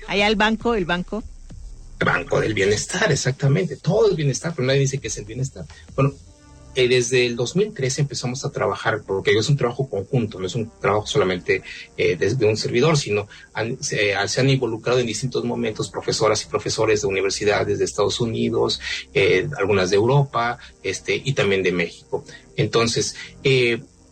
¿Hay 0.08 0.22
al 0.22 0.36
banco, 0.36 0.76
el 0.76 0.86
banco? 0.86 1.24
Banco 2.00 2.40
del 2.40 2.54
bienestar, 2.54 3.12
exactamente, 3.12 3.78
todo 3.78 4.10
es 4.10 4.16
bienestar, 4.16 4.54
pero 4.56 4.68
nadie 4.68 4.82
dice 4.82 4.98
qué 4.98 5.08
es 5.08 5.18
el 5.18 5.26
bienestar. 5.26 5.66
Bueno, 5.96 6.14
eh, 6.74 6.88
desde 6.88 7.26
el 7.26 7.36
2013 7.36 8.02
empezamos 8.02 8.46
a 8.46 8.52
trabajar, 8.52 9.02
porque 9.06 9.32
es 9.32 9.50
un 9.50 9.58
trabajo 9.58 9.90
conjunto, 9.90 10.40
no 10.40 10.48
es 10.48 10.56
un 10.56 10.72
trabajo 10.80 11.06
solamente 11.06 11.64
eh, 11.98 12.16
desde 12.16 12.46
un 12.46 12.56
servidor, 12.56 12.98
sino 12.98 13.28
se, 13.82 14.16
han 14.16 14.50
involucrado 14.50 15.00
en 15.00 15.06
distintos 15.06 15.44
momentos 15.44 15.90
profesoras 15.90 16.44
y 16.44 16.48
profesores 16.48 17.02
de 17.02 17.08
universidades 17.08 17.80
de 17.80 17.86
Estados 17.86 18.22
Unidos, 18.22 18.80
eh, 19.14 19.50
algunas 19.58 19.90
de 19.90 19.98
Europa 19.98 20.60
este, 20.82 21.22
y 21.24 21.34
también 21.34 21.62
de 21.62 21.74
México. 21.74 22.24
Entonces, 22.56 23.16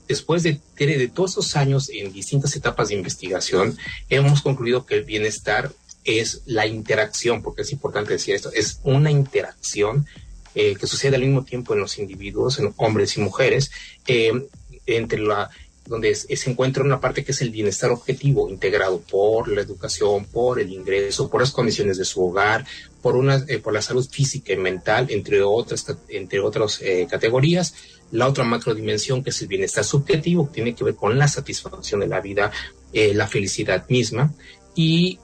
después 0.07 0.43
de, 0.43 0.59
de 0.77 1.07
todos 1.07 1.31
esos 1.31 1.55
años 1.55 1.89
en 1.89 2.11
distintas 2.11 2.55
etapas 2.55 2.89
de 2.89 2.95
investigación, 2.95 3.77
hemos 4.09 4.41
concluido 4.41 4.85
que 4.85 4.95
el 4.95 5.03
bienestar 5.03 5.71
es 6.03 6.41
la 6.45 6.65
interacción, 6.65 7.41
porque 7.41 7.61
es 7.61 7.71
importante 7.71 8.13
decir 8.13 8.35
esto, 8.35 8.51
es 8.53 8.79
una 8.83 9.11
interacción 9.11 10.05
eh, 10.55 10.75
que 10.75 10.87
sucede 10.87 11.15
al 11.15 11.21
mismo 11.21 11.43
tiempo 11.43 11.73
en 11.73 11.81
los 11.81 11.99
individuos, 11.99 12.59
en 12.59 12.73
hombres 12.77 13.17
y 13.17 13.21
mujeres, 13.21 13.71
eh, 14.07 14.31
entre 14.85 15.19
la 15.19 15.49
donde 15.85 16.13
se 16.13 16.49
encuentra 16.51 16.83
una 16.83 17.01
parte 17.01 17.23
que 17.23 17.31
es 17.31 17.41
el 17.41 17.49
bienestar 17.49 17.89
objetivo, 17.89 18.47
integrado 18.47 19.01
por 19.01 19.47
la 19.47 19.61
educación, 19.61 20.25
por 20.25 20.59
el 20.59 20.71
ingreso, 20.71 21.31
por 21.31 21.41
las 21.41 21.49
condiciones 21.49 21.97
de 21.97 22.05
su 22.05 22.23
hogar, 22.23 22.63
por, 23.01 23.15
una, 23.15 23.43
eh, 23.47 23.57
por 23.57 23.73
la 23.73 23.81
salud 23.81 24.07
física 24.07 24.53
y 24.53 24.57
mental, 24.57 25.07
entre 25.09 25.41
otras, 25.41 25.87
entre 26.09 26.41
otras 26.41 26.79
categorías. 27.09 27.73
La 28.11 28.27
otra 28.27 28.43
macrodimensión, 28.43 29.23
que 29.23 29.31
es 29.31 29.41
el 29.41 29.47
bienestar 29.47 29.83
subjetivo, 29.83 30.47
tiene 30.53 30.75
que 30.75 30.83
ver 30.83 30.93
con 30.93 31.17
la 31.17 31.27
satisfacción 31.27 32.01
de 32.01 32.07
la 32.07 32.21
vida, 32.21 32.51
la 32.93 33.25
felicidad 33.25 33.89
misma. 33.89 34.31
Y 34.75 35.17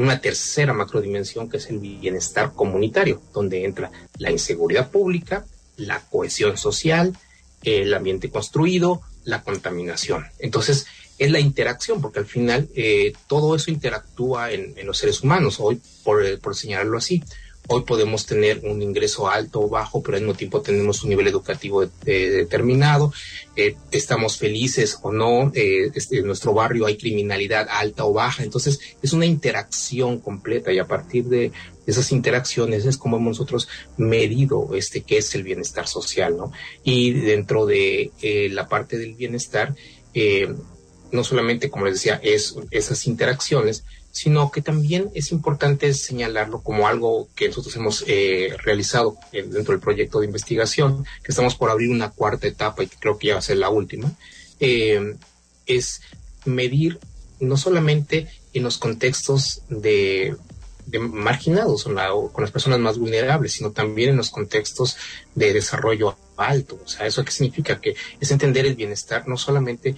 una 0.00 0.20
tercera 0.20 0.72
macrodimensión 0.72 1.48
que 1.48 1.58
es 1.58 1.68
el 1.68 1.78
bienestar 1.78 2.52
comunitario, 2.54 3.20
donde 3.32 3.64
entra 3.64 3.90
la 4.18 4.30
inseguridad 4.30 4.90
pública, 4.90 5.44
la 5.76 6.00
cohesión 6.00 6.56
social, 6.56 7.16
el 7.62 7.92
ambiente 7.92 8.30
construido, 8.30 9.02
la 9.24 9.42
contaminación. 9.42 10.26
Entonces, 10.38 10.86
es 11.18 11.30
la 11.30 11.40
interacción, 11.40 12.00
porque 12.00 12.20
al 12.20 12.26
final 12.26 12.68
eh, 12.74 13.12
todo 13.26 13.54
eso 13.54 13.70
interactúa 13.70 14.52
en, 14.52 14.74
los 14.86 14.96
seres 14.96 15.22
humanos, 15.22 15.60
hoy 15.60 15.80
por, 16.02 16.38
por 16.40 16.56
señalarlo 16.56 16.96
así. 16.96 17.22
Hoy 17.72 17.82
podemos 17.82 18.26
tener 18.26 18.62
un 18.64 18.82
ingreso 18.82 19.30
alto 19.30 19.60
o 19.60 19.68
bajo, 19.68 20.02
pero 20.02 20.16
al 20.16 20.24
mismo 20.24 20.34
tiempo 20.36 20.60
tenemos 20.60 21.04
un 21.04 21.10
nivel 21.10 21.28
educativo 21.28 21.86
determinado. 22.04 23.12
Eh, 23.54 23.76
estamos 23.92 24.38
felices 24.38 24.98
o 25.02 25.12
no. 25.12 25.52
Eh, 25.54 25.88
este, 25.94 26.18
en 26.18 26.26
nuestro 26.26 26.52
barrio 26.52 26.86
hay 26.86 26.96
criminalidad 26.96 27.68
alta 27.70 28.04
o 28.06 28.12
baja. 28.12 28.42
Entonces 28.42 28.80
es 29.00 29.12
una 29.12 29.24
interacción 29.24 30.18
completa 30.18 30.72
y 30.72 30.80
a 30.80 30.88
partir 30.88 31.26
de 31.26 31.52
esas 31.86 32.10
interacciones 32.10 32.86
es 32.86 32.96
como 32.96 33.20
nosotros 33.20 33.68
medido 33.96 34.74
este 34.74 35.02
qué 35.02 35.18
es 35.18 35.32
el 35.36 35.44
bienestar 35.44 35.86
social, 35.86 36.36
¿no? 36.36 36.50
Y 36.82 37.12
dentro 37.12 37.66
de 37.66 38.10
eh, 38.20 38.48
la 38.50 38.66
parte 38.68 38.98
del 38.98 39.14
bienestar, 39.14 39.76
no 41.12 41.22
solamente, 41.22 41.70
como 41.70 41.84
les 41.84 41.94
decía, 41.94 42.18
es 42.20 42.56
esas 42.72 43.06
interacciones, 43.06 43.84
sino 44.12 44.50
que 44.50 44.62
también 44.62 45.10
es 45.14 45.32
importante 45.32 45.92
señalarlo 45.94 46.62
como 46.62 46.88
algo 46.88 47.28
que 47.34 47.48
nosotros 47.48 47.74
hemos 47.76 48.04
eh, 48.06 48.56
realizado 48.62 49.16
dentro 49.32 49.72
del 49.72 49.80
proyecto 49.80 50.20
de 50.20 50.26
investigación, 50.26 51.04
que 51.22 51.32
estamos 51.32 51.54
por 51.54 51.70
abrir 51.70 51.90
una 51.90 52.10
cuarta 52.10 52.46
etapa 52.46 52.82
y 52.82 52.88
creo 52.88 53.18
que 53.18 53.28
ya 53.28 53.34
va 53.34 53.38
a 53.38 53.42
ser 53.42 53.58
la 53.58 53.70
última, 53.70 54.12
eh, 54.58 55.14
es 55.66 56.02
medir 56.44 56.98
no 57.38 57.56
solamente 57.56 58.28
en 58.52 58.62
los 58.62 58.78
contextos 58.78 59.62
de, 59.68 60.36
marginados 60.98 61.86
o, 61.86 62.32
con 62.32 62.42
las 62.42 62.50
personas 62.50 62.78
más 62.80 62.98
vulnerables, 62.98 63.52
sino 63.52 63.70
también 63.70 64.10
en 64.10 64.16
los 64.16 64.30
contextos 64.30 64.96
de 65.34 65.52
desarrollo 65.52 66.16
alto. 66.36 66.80
O 66.84 66.88
sea, 66.88 67.06
¿eso 67.06 67.24
qué 67.24 67.30
significa? 67.30 67.80
Que 67.80 67.94
es 68.20 68.30
entender 68.30 68.66
el 68.66 68.74
bienestar 68.74 69.28
no 69.28 69.36
solamente 69.36 69.94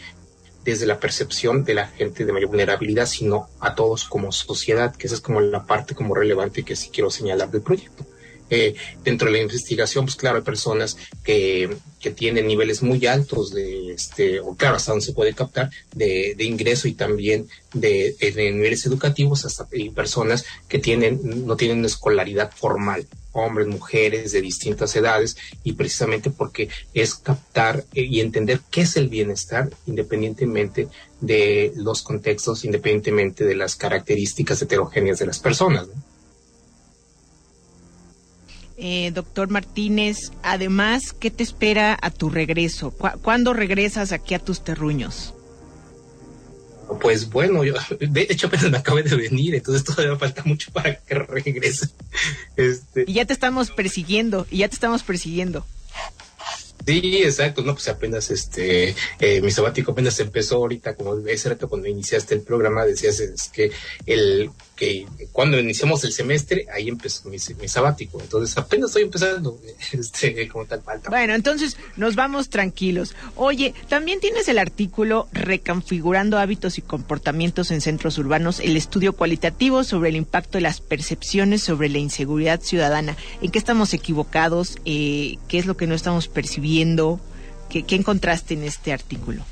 desde 0.65 0.87
la 0.87 1.01
percepción 1.01 1.65
de 1.65 1.75
la 1.75 1.89
gente 1.89 2.25
de 2.25 2.33
mayor 2.33 2.49
vulnerabilidad, 2.49 3.07
sino 3.07 3.49
a 3.61 3.75
todos 3.75 4.05
como 4.05 4.33
sociedad, 4.33 4.95
que 4.95 5.07
esa 5.07 5.17
es 5.17 5.21
como 5.21 5.41
la 5.41 5.65
parte 5.65 5.95
como 5.95 6.15
relevante 6.15 6.63
que 6.63 6.77
sí 6.77 6.91
quiero 6.93 7.11
señalar 7.11 7.51
del 7.51 7.63
proyecto. 7.63 8.07
Eh, 8.55 8.75
dentro 9.03 9.29
de 9.29 9.33
la 9.39 9.43
investigación, 9.43 10.05
pues 10.05 10.15
claro, 10.15 10.37
hay 10.37 10.43
personas 10.43 10.99
que, 11.25 11.75
que, 11.99 12.11
tienen 12.11 12.47
niveles 12.47 12.83
muy 12.83 13.07
altos 13.07 13.51
de, 13.51 13.95
este, 13.95 14.41
o 14.41 14.55
claro, 14.55 14.77
hasta 14.77 14.93
donde 14.93 15.07
se 15.07 15.15
puede 15.15 15.33
captar, 15.33 15.71
de, 15.95 16.35
de 16.37 16.45
ingreso 16.45 16.87
y 16.87 16.93
también 16.93 17.49
de, 17.73 18.15
de, 18.21 18.53
niveles 18.53 18.85
educativos, 18.85 19.47
hasta 19.47 19.67
hay 19.73 19.89
personas 19.89 20.45
que 20.69 20.79
tienen, 20.79 21.47
no 21.47 21.57
tienen 21.57 21.83
escolaridad 21.87 22.53
formal 22.55 23.07
hombres, 23.33 23.67
mujeres 23.67 24.33
de 24.33 24.41
distintas 24.41 24.95
edades 24.97 25.37
y 25.65 25.73
precisamente 25.73 26.31
porque 26.31 26.69
es 26.95 27.15
captar 27.15 27.85
eh, 27.95 28.03
y 28.03 28.21
entender 28.21 28.61
qué 28.71 28.83
es 28.83 28.97
el 28.97 29.09
bienestar 29.09 29.71
independientemente 29.87 30.89
de 31.21 31.73
los 31.77 32.03
contextos, 32.03 32.65
independientemente 32.65 33.45
de 33.45 33.55
las 33.55 33.77
características 33.77 34.61
heterogéneas 34.63 35.19
de 35.19 35.27
las 35.27 35.39
personas. 35.39 35.89
Eh, 38.77 39.13
doctor 39.15 39.49
Martínez, 39.49 40.33
además, 40.43 41.13
¿qué 41.13 41.31
te 41.31 41.45
espera 41.45 41.97
a 42.01 42.11
tu 42.11 42.31
regreso? 42.31 42.91
¿Cuándo 42.91 43.53
regresas 43.53 44.11
aquí 44.11 44.35
a 44.35 44.41
tus 44.41 44.65
terruños? 44.65 45.35
Pues 46.99 47.31
bueno, 47.31 47.65
yo 47.65 47.75
de 48.01 48.27
hecho 48.29 48.47
apenas 48.47 48.71
me 48.71 48.79
acabé 48.79 49.03
de 49.03 49.17
venir, 49.17 49.55
entonces 49.55 49.85
todavía 49.85 50.17
falta 50.17 50.43
mucho 50.45 50.73
para 50.73 50.97
que 50.97 51.15
regrese. 51.15 51.89
Este... 52.57 53.05
Y 53.07 53.15
ya 53.15 53.25
te 53.25 53.33
estamos 53.33 53.71
persiguiendo, 53.71 54.47
y 54.51 54.59
ya 54.59 54.69
te 54.69 54.75
estamos 54.75 55.03
persiguiendo. 55.03 55.65
Sí, 56.85 57.23
exacto, 57.23 57.63
no, 57.63 57.75
pues 57.75 57.89
apenas 57.89 58.31
este, 58.31 58.97
eh, 59.21 59.41
mi 59.41 59.53
sabático 59.53 59.93
apenas 59.93 60.19
empezó 60.19 60.57
ahorita, 60.57 60.97
como 60.97 61.17
ese 61.29 61.51
rato 61.51 61.69
cuando 61.69 61.87
iniciaste 61.87 62.35
el 62.35 62.41
programa, 62.41 62.85
decías 62.85 63.21
es 63.21 63.49
que 63.49 63.71
el 64.07 64.51
que 64.75 65.07
cuando 65.33 65.59
iniciamos 65.59 66.05
el 66.05 66.13
semestre, 66.13 66.67
ahí 66.73 66.89
empezó 66.89 67.29
mi, 67.29 67.39
sabático. 67.39 68.21
Entonces 68.21 68.57
apenas 68.59 68.91
estoy 68.91 69.05
empezando 69.05 69.59
este, 69.93 70.47
como 70.49 70.67
tal 70.67 70.83
falta. 70.83 71.09
Bueno, 71.09 71.35
entonces 71.35 71.77
nos 71.97 72.17
vamos 72.17 72.51
tranquilos. 72.51 73.15
Oye, 73.37 73.75
también 73.89 74.21
tienes 74.21 74.49
el 74.49 74.59
artículo 74.59 75.29
Reconfigurando 75.33 76.39
hábitos 76.39 76.79
y 76.79 76.83
comportamientos 76.83 77.71
en 77.71 77.81
centros 77.81 78.19
urbanos, 78.19 78.61
el 78.61 78.77
estudio 78.77 79.15
cualitativo 79.15 79.85
sobre 79.85 80.11
el 80.11 80.17
impacto 80.17 80.59
de 80.59 80.63
las 80.63 80.81
percepciones 80.81 81.63
sobre 81.63 81.89
la 81.89 81.99
inseguridad 81.99 82.61
ciudadana. 82.61 83.17
¿En 83.41 83.51
qué 83.51 83.59
estamos 83.59 83.95
equivocados? 83.95 84.79
Eh, 84.85 85.39
¿Qué 85.49 85.59
es 85.59 85.67
lo 85.67 85.77
que 85.77 85.87
no 85.87 85.95
estamos 85.95 86.29
percibiendo? 86.29 87.21
¿Qué, 87.71 87.85
qué 87.85 87.97
encontraste 87.97 88.55
en 88.55 88.65
este 88.65 88.93
artículo? 88.93 89.45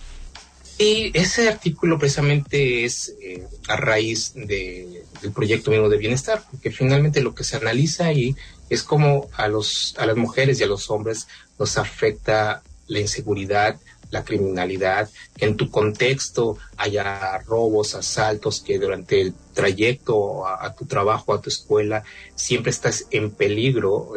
Y 0.81 1.11
ese 1.13 1.47
artículo 1.47 1.99
precisamente 1.99 2.87
es 2.87 3.15
eh, 3.21 3.47
a 3.69 3.77
raíz 3.77 4.33
de, 4.33 5.05
del 5.21 5.31
proyecto 5.31 5.71
mismo 5.71 5.91
de 5.91 5.99
bienestar, 5.99 6.43
porque 6.51 6.71
finalmente 6.71 7.21
lo 7.21 7.35
que 7.35 7.45
se 7.45 7.59
analiza 7.59 8.07
ahí 8.07 8.35
es 8.71 8.83
cómo 8.83 9.29
a, 9.37 9.47
los, 9.47 9.95
a 9.99 10.07
las 10.07 10.17
mujeres 10.17 10.59
y 10.59 10.63
a 10.63 10.67
los 10.67 10.89
hombres 10.89 11.29
nos 11.59 11.77
afecta 11.77 12.63
la 12.87 12.99
inseguridad, 12.99 13.79
la 14.11 14.25
criminalidad, 14.25 15.11
que 15.37 15.45
en 15.45 15.59
tu 15.59 15.71
contexto 15.71 16.57
haya 16.79 17.37
robos, 17.41 17.95
asaltos, 17.95 18.63
que 18.63 18.79
durante 18.79 19.21
el 19.21 19.35
trayecto 19.53 20.47
a, 20.47 20.65
a 20.65 20.75
tu 20.75 20.87
trabajo, 20.87 21.35
a 21.35 21.43
tu 21.43 21.51
escuela, 21.51 22.05
siempre 22.35 22.71
estás 22.71 23.05
en 23.11 23.33
peligro, 23.33 24.17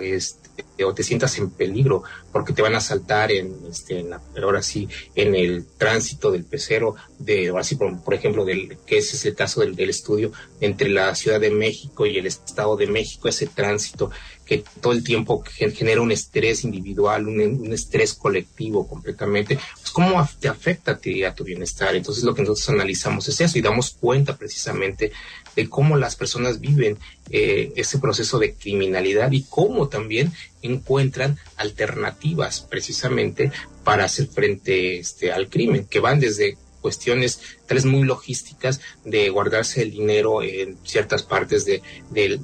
este, 0.56 0.84
o 0.84 0.94
te 0.94 1.04
sientas 1.04 1.38
en 1.38 1.50
peligro 1.50 2.04
porque 2.32 2.54
te 2.54 2.62
van 2.62 2.76
a 2.76 2.80
asaltar 2.80 3.32
en, 3.32 3.56
este, 3.70 4.06
ahora 4.42 4.62
sí, 4.62 4.88
en 5.16 5.36
el 5.36 5.66
tránsito 5.78 6.32
del 6.32 6.44
pecero, 6.44 6.96
de, 7.20 7.50
ahora 7.50 7.64
sí, 7.64 7.76
por, 7.76 8.14
ejemplo, 8.14 8.46
del, 8.46 8.78
que 8.86 8.98
ese 8.98 9.16
es 9.16 9.26
el 9.26 9.36
caso 9.36 9.62
del, 9.62 9.76
del, 9.76 9.90
estudio 9.90 10.32
entre 10.62 10.90
la 10.90 11.14
Ciudad 11.16 11.40
de 11.40 11.52
México 11.52 12.06
y 12.06 12.18
el 12.18 12.26
Estado 12.26 12.76
de 12.76 12.88
México, 12.88 13.28
ese 13.28 13.48
tránsito 13.48 14.12
que 14.46 14.64
todo 14.82 14.94
el 14.94 15.04
tiempo 15.04 15.44
genera 15.46 16.02
un 16.02 16.12
estrés 16.12 16.64
individual, 16.64 17.28
un, 17.28 17.72
estrés 17.72 18.14
colectivo 18.14 18.88
completamente, 18.88 19.58
pues 19.80 19.92
cómo 19.92 20.28
te 20.40 20.48
afecta 20.48 20.92
a 20.92 20.98
ti, 20.98 21.24
a 21.24 21.34
tu 21.34 21.44
bienestar. 21.44 21.96
Entonces 21.96 22.24
lo 22.24 22.34
que 22.34 22.42
nosotros 22.42 22.70
analizamos 22.70 23.28
es 23.30 23.40
eso 23.40 23.58
y 23.58 23.62
damos 23.62 23.92
cuenta 23.92 24.36
precisamente 24.36 25.12
de 25.56 25.70
cómo 25.70 25.98
las 25.98 26.16
personas 26.16 26.60
viven 26.60 26.98
eh, 27.30 27.72
ese 27.76 28.00
proceso 28.00 28.40
de 28.40 28.54
criminalidad 28.54 29.32
y 29.32 29.44
cómo 29.44 29.90
también 29.90 30.32
encuentran 30.62 31.38
alternativas 31.58 32.62
precisamente 32.62 33.52
para 33.84 34.06
hacer 34.06 34.28
frente 34.28 34.98
este, 34.98 35.32
al 35.32 35.50
crimen, 35.50 35.86
que 35.86 36.00
van 36.00 36.20
desde 36.20 36.58
cuestiones 36.82 37.40
tales 37.66 37.86
muy 37.86 38.04
logísticas 38.04 38.82
de 39.06 39.30
guardarse 39.30 39.82
el 39.82 39.92
dinero 39.92 40.44
en 40.44 40.78
ciertas 40.84 41.24
partes 41.24 41.66
de, 41.66 41.82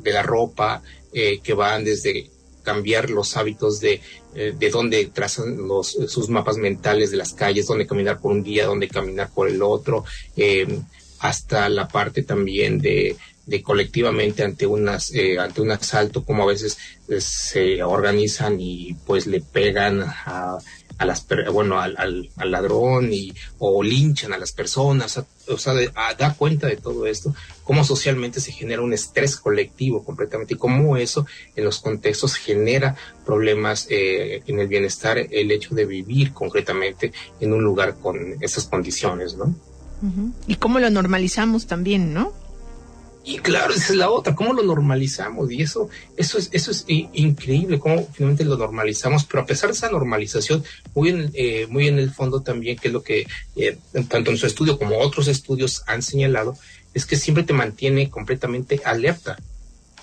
la 0.04 0.24
ropa, 0.24 0.82
eh, 1.14 1.40
que 1.44 1.54
van 1.54 1.84
desde 1.84 2.30
cambiar 2.64 3.10
los 3.10 3.36
hábitos 3.36 3.80
de, 3.80 4.02
eh, 4.36 4.54
de 4.58 4.70
dónde 4.70 5.06
trazan 5.08 5.68
los, 5.68 5.88
sus 6.08 6.30
mapas 6.30 6.58
mentales 6.58 7.12
de 7.12 7.18
las 7.18 7.34
calles, 7.34 7.68
dónde 7.68 7.88
caminar 7.88 8.20
por 8.22 8.32
un 8.32 8.44
día, 8.44 8.66
dónde 8.66 8.88
caminar 8.88 9.30
por 9.34 9.50
el 9.50 9.62
otro, 9.62 10.06
hasta 11.20 11.70
la 11.70 11.88
parte 11.88 12.24
también 12.24 12.80
de, 12.80 13.18
de 13.46 13.64
colectivamente 13.64 14.44
ante 14.44 14.66
unas 14.68 15.14
eh, 15.14 15.40
ante 15.40 15.62
un 15.62 15.72
asalto 15.72 16.24
como 16.24 16.44
a 16.44 16.48
veces 16.48 16.78
eh, 17.08 17.20
se 17.20 17.84
organizan 17.84 18.58
y 18.60 18.96
pues 19.06 19.26
le 19.28 19.42
pegan 19.42 20.02
a, 20.04 20.58
a 21.00 21.06
las 21.06 21.26
bueno 21.52 21.80
al, 21.80 21.98
al, 21.98 22.52
ladrón 22.52 23.12
y 23.12 23.34
o 23.58 23.82
linchan 23.82 24.34
a 24.34 24.38
las 24.38 24.52
personas. 24.52 25.20
O 25.48 25.58
sea 25.58 25.74
da 26.18 26.36
cuenta 26.36 26.68
de 26.68 26.76
todo 26.76 27.08
esto 27.08 27.34
cómo 27.64 27.84
socialmente 27.84 28.40
se 28.40 28.52
genera 28.52 28.82
un 28.82 28.94
estrés 28.94 29.38
colectivo 29.38 30.04
completamente 30.04 30.54
y 30.54 30.58
cómo 30.58 30.98
eso 30.98 31.26
en 31.56 31.66
los 31.66 31.80
contextos 31.80 32.36
genera 32.36 32.96
problemas 33.26 33.88
eh, 33.90 34.44
en 34.46 34.60
el 34.60 34.68
bienestar 34.68 35.18
el 35.18 35.52
hecho 35.52 35.74
de 35.74 35.86
vivir 35.86 36.34
concretamente 36.34 37.12
en 37.40 37.54
un 37.54 37.64
lugar 37.64 37.98
con 38.00 38.38
esas 38.42 38.66
condiciones 38.66 39.36
no 39.36 39.56
y 40.48 40.56
cómo 40.56 40.80
lo 40.80 40.90
normalizamos 40.90 41.68
también 41.68 42.14
no 42.14 42.34
y 43.30 43.38
claro, 43.40 43.74
esa 43.74 43.92
es 43.92 43.96
la 43.96 44.10
otra, 44.10 44.34
cómo 44.34 44.54
lo 44.54 44.64
normalizamos 44.64 45.52
y 45.52 45.62
eso, 45.62 45.90
eso 46.16 46.38
es, 46.38 46.50
eso 46.52 46.72
es 46.72 46.86
increíble, 46.88 47.78
cómo 47.78 48.08
finalmente 48.12 48.46
lo 48.46 48.58
normalizamos, 48.58 49.26
pero 49.26 49.44
a 49.44 49.46
pesar 49.46 49.70
de 49.70 49.76
esa 49.76 49.92
normalización, 49.92 50.64
muy 50.96 51.10
en, 51.10 51.32
eh, 51.34 51.68
muy 51.70 51.88
en 51.88 52.00
el 52.00 52.12
fondo 52.12 52.42
también, 52.42 52.78
que 52.78 52.88
es 52.88 52.94
lo 52.94 53.04
que 53.04 53.28
eh, 53.56 53.78
tanto 54.08 54.32
en 54.32 54.38
su 54.38 54.48
estudio 54.48 54.80
como 54.80 54.98
otros 54.98 55.28
estudios 55.28 55.84
han 55.86 56.02
señalado, 56.02 56.58
es 56.94 57.06
que 57.06 57.18
siempre 57.18 57.44
te 57.44 57.54
mantiene 57.54 58.10
completamente 58.10 58.82
alerta. 58.84 59.38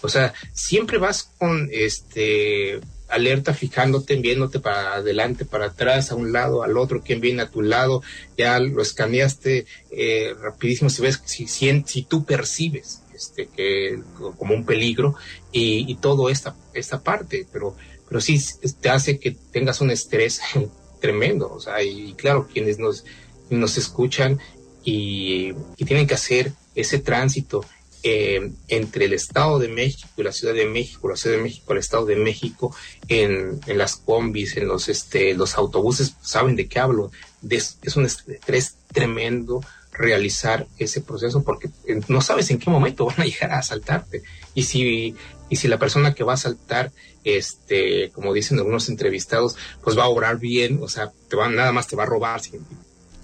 O 0.02 0.08
sea, 0.08 0.32
siempre 0.52 0.98
vas 0.98 1.30
con 1.38 1.68
este 1.72 2.80
alerta 3.08 3.54
fijándote, 3.54 4.16
viéndote 4.16 4.60
para 4.60 4.94
adelante, 4.94 5.44
para 5.44 5.66
atrás, 5.66 6.10
a 6.10 6.14
un 6.14 6.32
lado, 6.32 6.62
al 6.62 6.76
otro, 6.76 7.02
quién 7.02 7.20
viene 7.20 7.42
a 7.42 7.50
tu 7.50 7.62
lado, 7.62 8.02
ya 8.36 8.58
lo 8.58 8.82
escaneaste 8.82 9.66
eh, 9.90 10.34
rapidísimo 10.40 10.90
si 10.90 11.02
ves, 11.02 11.22
si, 11.24 11.46
si, 11.46 11.82
si 11.86 12.02
tú 12.02 12.24
percibes 12.24 13.02
este, 13.14 13.46
que, 13.46 13.98
como 14.36 14.54
un 14.54 14.66
peligro 14.66 15.14
y, 15.52 15.94
todo 15.96 16.28
esta, 16.28 16.54
esta 16.74 17.02
parte, 17.02 17.46
pero, 17.52 17.74
pero 18.08 18.20
sí 18.20 18.38
te 18.80 18.90
hace 18.90 19.18
que 19.18 19.30
tengas 19.52 19.80
un 19.80 19.90
estrés 19.90 20.40
tremendo, 21.00 21.52
o 21.52 21.60
sea, 21.60 21.82
y, 21.82 22.14
claro, 22.14 22.48
quienes 22.52 22.78
nos, 22.78 23.04
nos 23.48 23.78
escuchan 23.78 24.38
y, 24.84 25.52
tienen 25.76 26.06
que 26.06 26.14
hacer 26.14 26.52
ese 26.74 26.98
tránsito 26.98 27.64
eh, 28.08 28.52
entre 28.68 29.06
el 29.06 29.14
Estado 29.14 29.58
de 29.58 29.66
México 29.66 30.08
y 30.16 30.22
la 30.22 30.30
Ciudad 30.30 30.54
de 30.54 30.64
México, 30.64 31.08
la 31.08 31.16
Ciudad 31.16 31.38
de 31.38 31.42
México, 31.42 31.72
el 31.72 31.80
Estado 31.80 32.06
de 32.06 32.14
México, 32.14 32.72
en, 33.08 33.58
en 33.66 33.78
las 33.78 33.96
combis, 33.96 34.56
en 34.56 34.68
los, 34.68 34.88
este, 34.88 35.34
los 35.34 35.56
autobuses, 35.56 36.14
saben 36.22 36.54
de 36.54 36.68
qué 36.68 36.78
hablo, 36.78 37.10
es 37.50 37.96
un 37.96 38.04
estrés 38.04 38.76
tremendo, 38.92 39.60
realizar 39.90 40.68
ese 40.78 41.00
proceso 41.00 41.42
porque 41.42 41.68
eh, 41.88 42.00
no 42.06 42.20
sabes 42.20 42.48
en 42.50 42.60
qué 42.60 42.70
momento 42.70 43.06
van 43.06 43.22
a 43.22 43.24
llegar 43.24 43.50
a 43.50 43.58
asaltarte. 43.58 44.22
Y 44.54 44.62
si, 44.62 45.16
y 45.48 45.56
si 45.56 45.66
la 45.66 45.80
persona 45.80 46.14
que 46.14 46.22
va 46.22 46.34
a 46.34 46.36
asaltar, 46.36 46.92
este, 47.24 48.10
como 48.10 48.32
dicen 48.32 48.58
algunos 48.58 48.88
entrevistados, 48.88 49.56
pues 49.82 49.98
va 49.98 50.04
a 50.04 50.08
obrar 50.08 50.38
bien, 50.38 50.78
o 50.80 50.88
sea, 50.88 51.10
te 51.28 51.34
va, 51.34 51.48
nada 51.48 51.72
más 51.72 51.88
te 51.88 51.96
va 51.96 52.04
a 52.04 52.06
robar. 52.06 52.40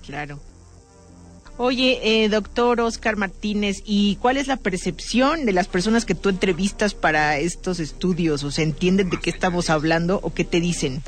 Claro. 0.05 0.41
Oye, 1.59 2.25
eh, 2.25 2.29
doctor 2.29 2.81
Oscar 2.81 3.17
Martínez, 3.17 3.83
¿y 3.85 4.17
cuál 4.17 4.37
es 4.37 4.47
la 4.47 4.57
percepción 4.57 5.45
de 5.45 5.53
las 5.53 5.69
personas 5.69 6.05
que 6.05 6.15
tú 6.15 6.29
entrevistas 6.29 6.95
para 6.95 7.39
estos 7.39 7.79
estudios? 7.79 8.43
¿O 8.43 8.51
se 8.51 8.63
entienden 8.63 9.11
de 9.11 9.21
qué 9.21 9.31
estamos 9.31 9.71
hablando 9.71 10.19
o 10.23 10.33
qué 10.33 10.45
te 10.45 10.61
dicen? 10.61 11.03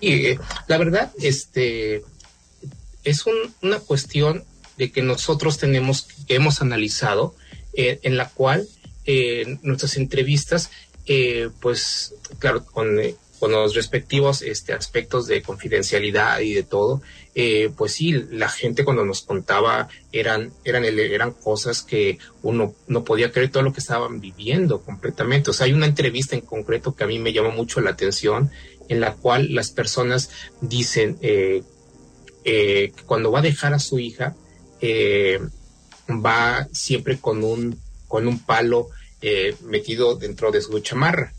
Eh, 0.00 0.38
la 0.66 0.78
verdad, 0.78 1.12
este, 1.20 2.02
es 3.04 3.24
una 3.62 3.80
cuestión 3.80 4.44
de 4.76 4.90
que 4.90 5.02
nosotros 5.02 5.58
tenemos, 5.58 6.08
que 6.26 6.34
hemos 6.34 6.62
analizado, 6.62 7.34
eh, 7.74 8.00
en 8.02 8.16
la 8.16 8.28
cual 8.28 8.66
eh, 9.04 9.58
nuestras 9.62 9.96
entrevistas, 9.96 10.70
eh, 11.06 11.50
pues 11.60 12.14
claro, 12.38 12.64
con, 12.64 12.98
con, 13.40 13.52
los 13.52 13.74
respectivos 13.74 14.42
este, 14.42 14.72
aspectos 14.72 15.26
de 15.26 15.42
confidencialidad 15.42 16.40
y 16.40 16.52
de 16.54 16.62
todo, 16.62 17.02
pues 17.76 17.92
sí, 17.92 18.12
la 18.30 18.50
gente 18.50 18.84
cuando 18.84 19.04
nos 19.04 19.22
contaba 19.22 19.88
eran, 20.12 20.52
eran, 20.64 20.84
eran 20.84 21.32
cosas 21.32 21.82
que 21.82 22.18
uno 22.42 22.74
no 22.86 23.02
podía 23.02 23.32
creer 23.32 23.50
todo 23.50 23.62
lo 23.62 23.72
que 23.72 23.80
estaban 23.80 24.20
viviendo 24.20 24.82
completamente. 24.82 25.50
O 25.50 25.52
sea, 25.54 25.66
hay 25.66 25.72
una 25.72 25.86
entrevista 25.86 26.36
en 26.36 26.42
concreto 26.42 26.94
que 26.94 27.04
a 27.04 27.06
mí 27.06 27.18
me 27.18 27.32
llamó 27.32 27.50
mucho 27.50 27.80
la 27.80 27.90
atención, 27.90 28.50
en 28.88 29.00
la 29.00 29.14
cual 29.14 29.54
las 29.54 29.70
personas 29.70 30.30
dicen 30.60 31.16
eh, 32.44 32.92
cuando 33.06 33.30
va 33.30 33.40
a 33.40 33.42
dejar 33.42 33.74
a 33.74 33.78
su 33.78 33.98
hija, 33.98 34.34
eh, 34.80 35.38
va 36.08 36.66
siempre 36.72 37.18
con 37.18 37.44
un, 37.44 37.78
con 38.08 38.26
un 38.26 38.38
palo 38.40 38.88
eh, 39.20 39.54
metido 39.62 40.16
dentro 40.16 40.50
de 40.50 40.62
su 40.62 40.78
chamarra, 40.80 41.32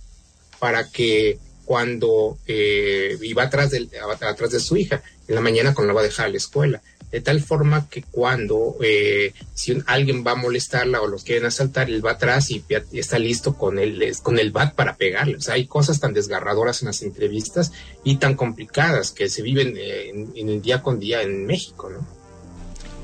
para 0.60 0.90
que 0.90 1.40
cuando 1.72 2.38
eh, 2.48 3.18
iba 3.22 3.44
atrás 3.44 3.72
de, 3.72 3.88
atrás 4.20 4.52
de 4.52 4.60
su 4.60 4.76
hija, 4.76 5.02
en 5.26 5.36
la 5.36 5.40
mañana 5.40 5.74
cuando 5.74 5.94
la 5.94 5.94
va 5.94 6.02
a 6.02 6.04
dejar 6.04 6.26
a 6.26 6.30
la 6.30 6.36
escuela, 6.36 6.82
de 7.10 7.22
tal 7.22 7.40
forma 7.40 7.88
que 7.90 8.04
cuando 8.04 8.76
eh, 8.84 9.32
si 9.54 9.82
alguien 9.86 10.22
va 10.28 10.32
a 10.32 10.36
molestarla 10.36 11.00
o 11.02 11.08
los 11.08 11.24
quieren 11.24 11.46
asaltar, 11.46 11.90
él 11.90 12.06
va 12.06 12.12
atrás 12.12 12.52
y, 12.52 12.62
está 12.92 13.20
listo 13.20 13.54
con 13.54 13.80
el, 13.80 14.18
con 14.22 14.38
el 14.38 14.52
bat 14.52 14.76
para 14.76 14.98
pegarle. 14.98 15.38
O 15.38 15.42
sea, 15.42 15.54
hay 15.54 15.66
cosas 15.66 16.02
tan 16.02 16.12
desgarradoras 16.12 16.82
en 16.82 16.88
las 16.88 17.04
entrevistas 17.04 17.72
y 18.04 18.18
tan 18.18 18.36
complicadas 18.36 19.12
que 19.12 19.30
se 19.30 19.42
viven 19.42 19.78
eh, 19.78 20.10
en, 20.10 20.50
el 20.50 20.62
día 20.62 20.84
con 20.84 21.00
día 21.00 21.22
en 21.22 21.46
México, 21.46 21.90
¿no? 21.90 22.06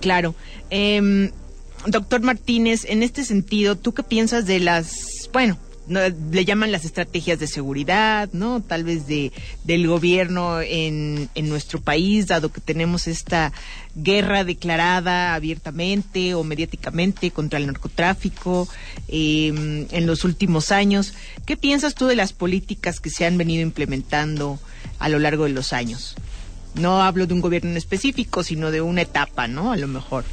Claro. 0.02 0.36
Em, 0.70 1.32
doctor 1.86 2.20
Martínez, 2.20 2.84
en 2.84 3.02
este 3.02 3.24
sentido, 3.24 3.78
¿tú 3.78 3.94
qué 3.94 4.04
piensas 4.04 4.46
de 4.46 4.60
las, 4.60 5.30
bueno, 5.32 5.58
le 5.88 6.46
llaman 6.46 6.72
las 6.72 6.86
estrategias 6.86 7.40
de 7.40 7.48
seguridad, 7.48 8.30
¿no? 8.34 8.62
Tal 8.62 8.84
vez 8.84 9.08
de 9.08 9.32
del 9.64 9.88
gobierno 9.88 10.62
en, 10.62 11.30
en 11.36 11.50
nuestro 11.50 11.80
país, 11.80 12.28
dado 12.28 12.52
que 12.52 12.62
tenemos 12.62 13.08
esta 13.08 13.54
guerra 13.96 14.44
declarada 14.44 15.34
abiertamente 15.34 16.36
o 16.36 16.44
mediáticamente 16.44 17.32
contra 17.32 17.60
el 17.60 17.68
narcotráfico 17.68 18.68
em, 19.08 19.88
en 19.92 20.06
los 20.06 20.24
últimos 20.24 20.72
años. 20.72 21.14
¿Qué 21.46 21.58
piensas 21.58 21.96
tú 21.96 22.06
de 22.06 22.16
las 22.16 22.34
políticas 22.34 23.00
que 23.00 23.10
se 23.10 23.26
han 23.26 23.38
venido 23.38 23.64
implementando 23.64 24.60
a 25.00 25.10
lo 25.10 25.20
largo 25.20 25.46
de 25.46 25.52
los 25.52 25.74
años? 25.74 26.16
No 26.76 27.02
hablo 27.02 27.26
de 27.26 27.34
un 27.34 27.42
gobierno 27.42 27.72
en 27.72 27.78
específico, 27.78 28.44
sino 28.44 28.70
de 28.72 28.82
una 28.82 29.02
etapa, 29.02 29.48
¿no? 29.48 29.72
A 29.72 29.78
lo 29.78 29.88
mejor. 29.88 30.26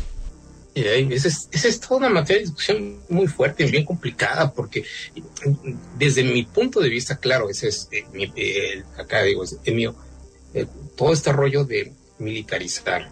Esa 0.75 1.29
es, 1.29 1.49
es, 1.53 1.81
toda 1.81 1.99
una 1.99 2.09
materia 2.09 2.41
de 2.41 2.47
discusión 2.47 3.01
muy 3.09 3.29
fuerte 3.29 3.65
y 3.65 3.71
bien 3.71 3.85
complicada, 3.85 4.53
porque 4.53 4.85
desde 5.97 6.25
mi 6.25 6.43
punto 6.43 6.81
de 6.81 6.89
vista, 6.89 7.17
claro, 7.19 7.49
ese 7.49 7.69
es 7.69 7.89
eh, 7.93 8.83
acá 8.99 9.23
digo, 9.23 9.45
es 9.45 9.59
mío, 9.67 9.95
todo 10.97 11.13
este 11.13 11.33
rollo 11.33 11.65
de 11.65 11.93
militarizar 12.19 13.09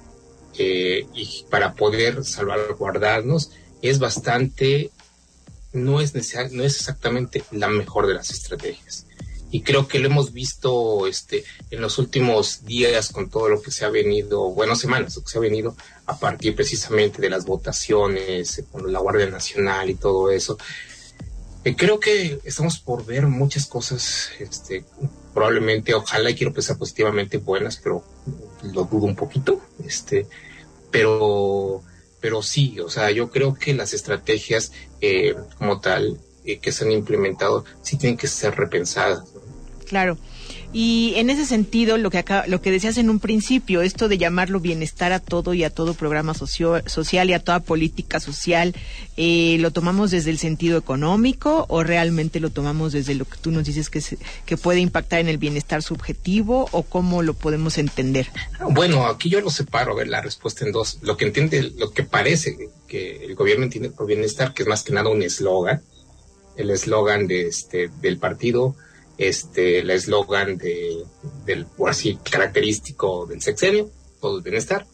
eh, 0.58 1.06
y 1.14 1.44
para 1.50 1.74
poder 1.74 2.24
salvaguardarnos 2.24 3.52
es 3.80 3.98
bastante, 3.98 4.90
no 5.72 6.00
es, 6.00 6.14
no 6.14 6.64
es 6.64 6.76
exactamente 6.76 7.44
la 7.52 7.68
mejor 7.68 8.06
de 8.08 8.14
las 8.14 8.30
estrategias 8.30 9.06
y 9.52 9.60
creo 9.60 9.86
que 9.86 9.98
lo 9.98 10.06
hemos 10.06 10.32
visto 10.32 11.06
este 11.06 11.44
en 11.70 11.82
los 11.82 11.98
últimos 11.98 12.64
días 12.64 13.10
con 13.12 13.28
todo 13.28 13.50
lo 13.50 13.60
que 13.60 13.70
se 13.70 13.84
ha 13.84 13.90
venido, 13.90 14.50
bueno, 14.50 14.74
semanas, 14.74 15.14
lo 15.14 15.22
que 15.22 15.30
se 15.30 15.38
ha 15.38 15.42
venido 15.42 15.76
a 16.06 16.18
partir 16.18 16.56
precisamente 16.56 17.20
de 17.20 17.28
las 17.28 17.44
votaciones 17.44 18.58
eh, 18.58 18.64
con 18.72 18.90
la 18.90 18.98
Guardia 18.98 19.26
Nacional 19.26 19.90
y 19.90 19.94
todo 19.94 20.30
eso. 20.30 20.56
Eh, 21.64 21.76
creo 21.76 22.00
que 22.00 22.40
estamos 22.44 22.78
por 22.78 23.04
ver 23.04 23.26
muchas 23.26 23.66
cosas, 23.66 24.30
este, 24.40 24.86
probablemente, 25.34 25.92
ojalá 25.92 26.30
y 26.30 26.34
quiero 26.34 26.54
pensar 26.54 26.78
positivamente 26.78 27.36
buenas, 27.36 27.76
pero 27.76 28.02
lo 28.62 28.84
dudo 28.84 29.04
un 29.04 29.16
poquito, 29.16 29.60
este, 29.84 30.26
pero, 30.90 31.82
pero 32.20 32.42
sí, 32.42 32.80
o 32.80 32.88
sea, 32.88 33.10
yo 33.10 33.30
creo 33.30 33.54
que 33.54 33.74
las 33.74 33.92
estrategias 33.92 34.72
eh, 35.02 35.34
como 35.58 35.78
tal 35.78 36.18
que 36.60 36.72
se 36.72 36.84
han 36.84 36.90
implementado 36.90 37.64
sí 37.82 37.96
tienen 37.96 38.16
que 38.16 38.26
ser 38.26 38.56
repensadas. 38.56 39.22
Claro. 39.92 40.16
Y 40.72 41.12
en 41.16 41.28
ese 41.28 41.44
sentido, 41.44 41.98
lo 41.98 42.08
que 42.08 42.16
acá, 42.16 42.44
lo 42.46 42.62
que 42.62 42.70
decías 42.70 42.96
en 42.96 43.10
un 43.10 43.20
principio, 43.20 43.82
esto 43.82 44.08
de 44.08 44.16
llamarlo 44.16 44.58
bienestar 44.58 45.12
a 45.12 45.18
todo 45.18 45.52
y 45.52 45.64
a 45.64 45.68
todo 45.68 45.92
programa 45.92 46.32
social 46.32 47.28
y 47.28 47.32
a 47.34 47.44
toda 47.44 47.60
política 47.60 48.18
social, 48.18 48.74
eh, 49.18 49.58
¿lo 49.60 49.70
tomamos 49.70 50.10
desde 50.10 50.30
el 50.30 50.38
sentido 50.38 50.78
económico 50.78 51.66
o 51.68 51.82
realmente 51.82 52.40
lo 52.40 52.48
tomamos 52.48 52.94
desde 52.94 53.14
lo 53.14 53.26
que 53.26 53.36
tú 53.36 53.50
nos 53.50 53.66
dices 53.66 53.90
que, 53.90 54.02
que 54.46 54.56
puede 54.56 54.80
impactar 54.80 55.20
en 55.20 55.28
el 55.28 55.36
bienestar 55.36 55.82
subjetivo 55.82 56.70
o 56.72 56.84
cómo 56.84 57.20
lo 57.20 57.34
podemos 57.34 57.76
entender? 57.76 58.28
Bueno, 58.70 59.04
aquí 59.04 59.28
yo 59.28 59.42
lo 59.42 59.50
separo, 59.50 59.92
a 59.92 59.96
ver 59.96 60.08
la 60.08 60.22
respuesta 60.22 60.64
en 60.64 60.72
dos. 60.72 61.00
Lo 61.02 61.18
que 61.18 61.26
entiende, 61.26 61.70
lo 61.76 61.90
que 61.90 62.02
parece 62.02 62.56
que 62.88 63.26
el 63.26 63.34
gobierno 63.34 63.64
entiende 63.64 63.90
por 63.90 64.06
bienestar, 64.06 64.54
que 64.54 64.62
es 64.62 64.68
más 64.70 64.84
que 64.84 64.94
nada 64.94 65.10
un 65.10 65.20
eslogan, 65.20 65.82
el 66.56 66.70
eslogan 66.70 67.26
de 67.26 67.46
este, 67.48 67.90
del 68.00 68.16
partido 68.16 68.74
este, 69.18 69.80
el 69.80 69.90
eslogan 69.90 70.56
de, 70.56 71.04
del, 71.44 71.66
así, 71.86 72.18
característico 72.28 73.26
del 73.26 73.42
sexenio, 73.42 73.90
todo 74.20 74.38
el 74.38 74.42
bienestar. 74.42 74.86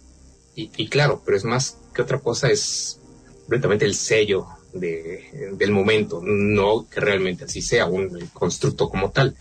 Y, 0.55 0.89
claro, 0.89 1.23
pero 1.25 1.37
es 1.37 1.45
más 1.45 1.77
que 1.95 2.03
otra 2.03 2.19
cosa, 2.19 2.51
es 2.51 2.99
completamente 3.43 3.85
el 3.85 3.95
sello 3.95 4.49
de, 4.73 5.53
del 5.53 5.71
momento, 5.71 6.21
no 6.21 6.89
que 6.91 6.99
realmente 6.99 7.45
así 7.45 7.63
sea 7.63 7.87
un 7.87 8.29
constructo 8.33 8.89
como 8.89 9.13
tal. 9.13 9.37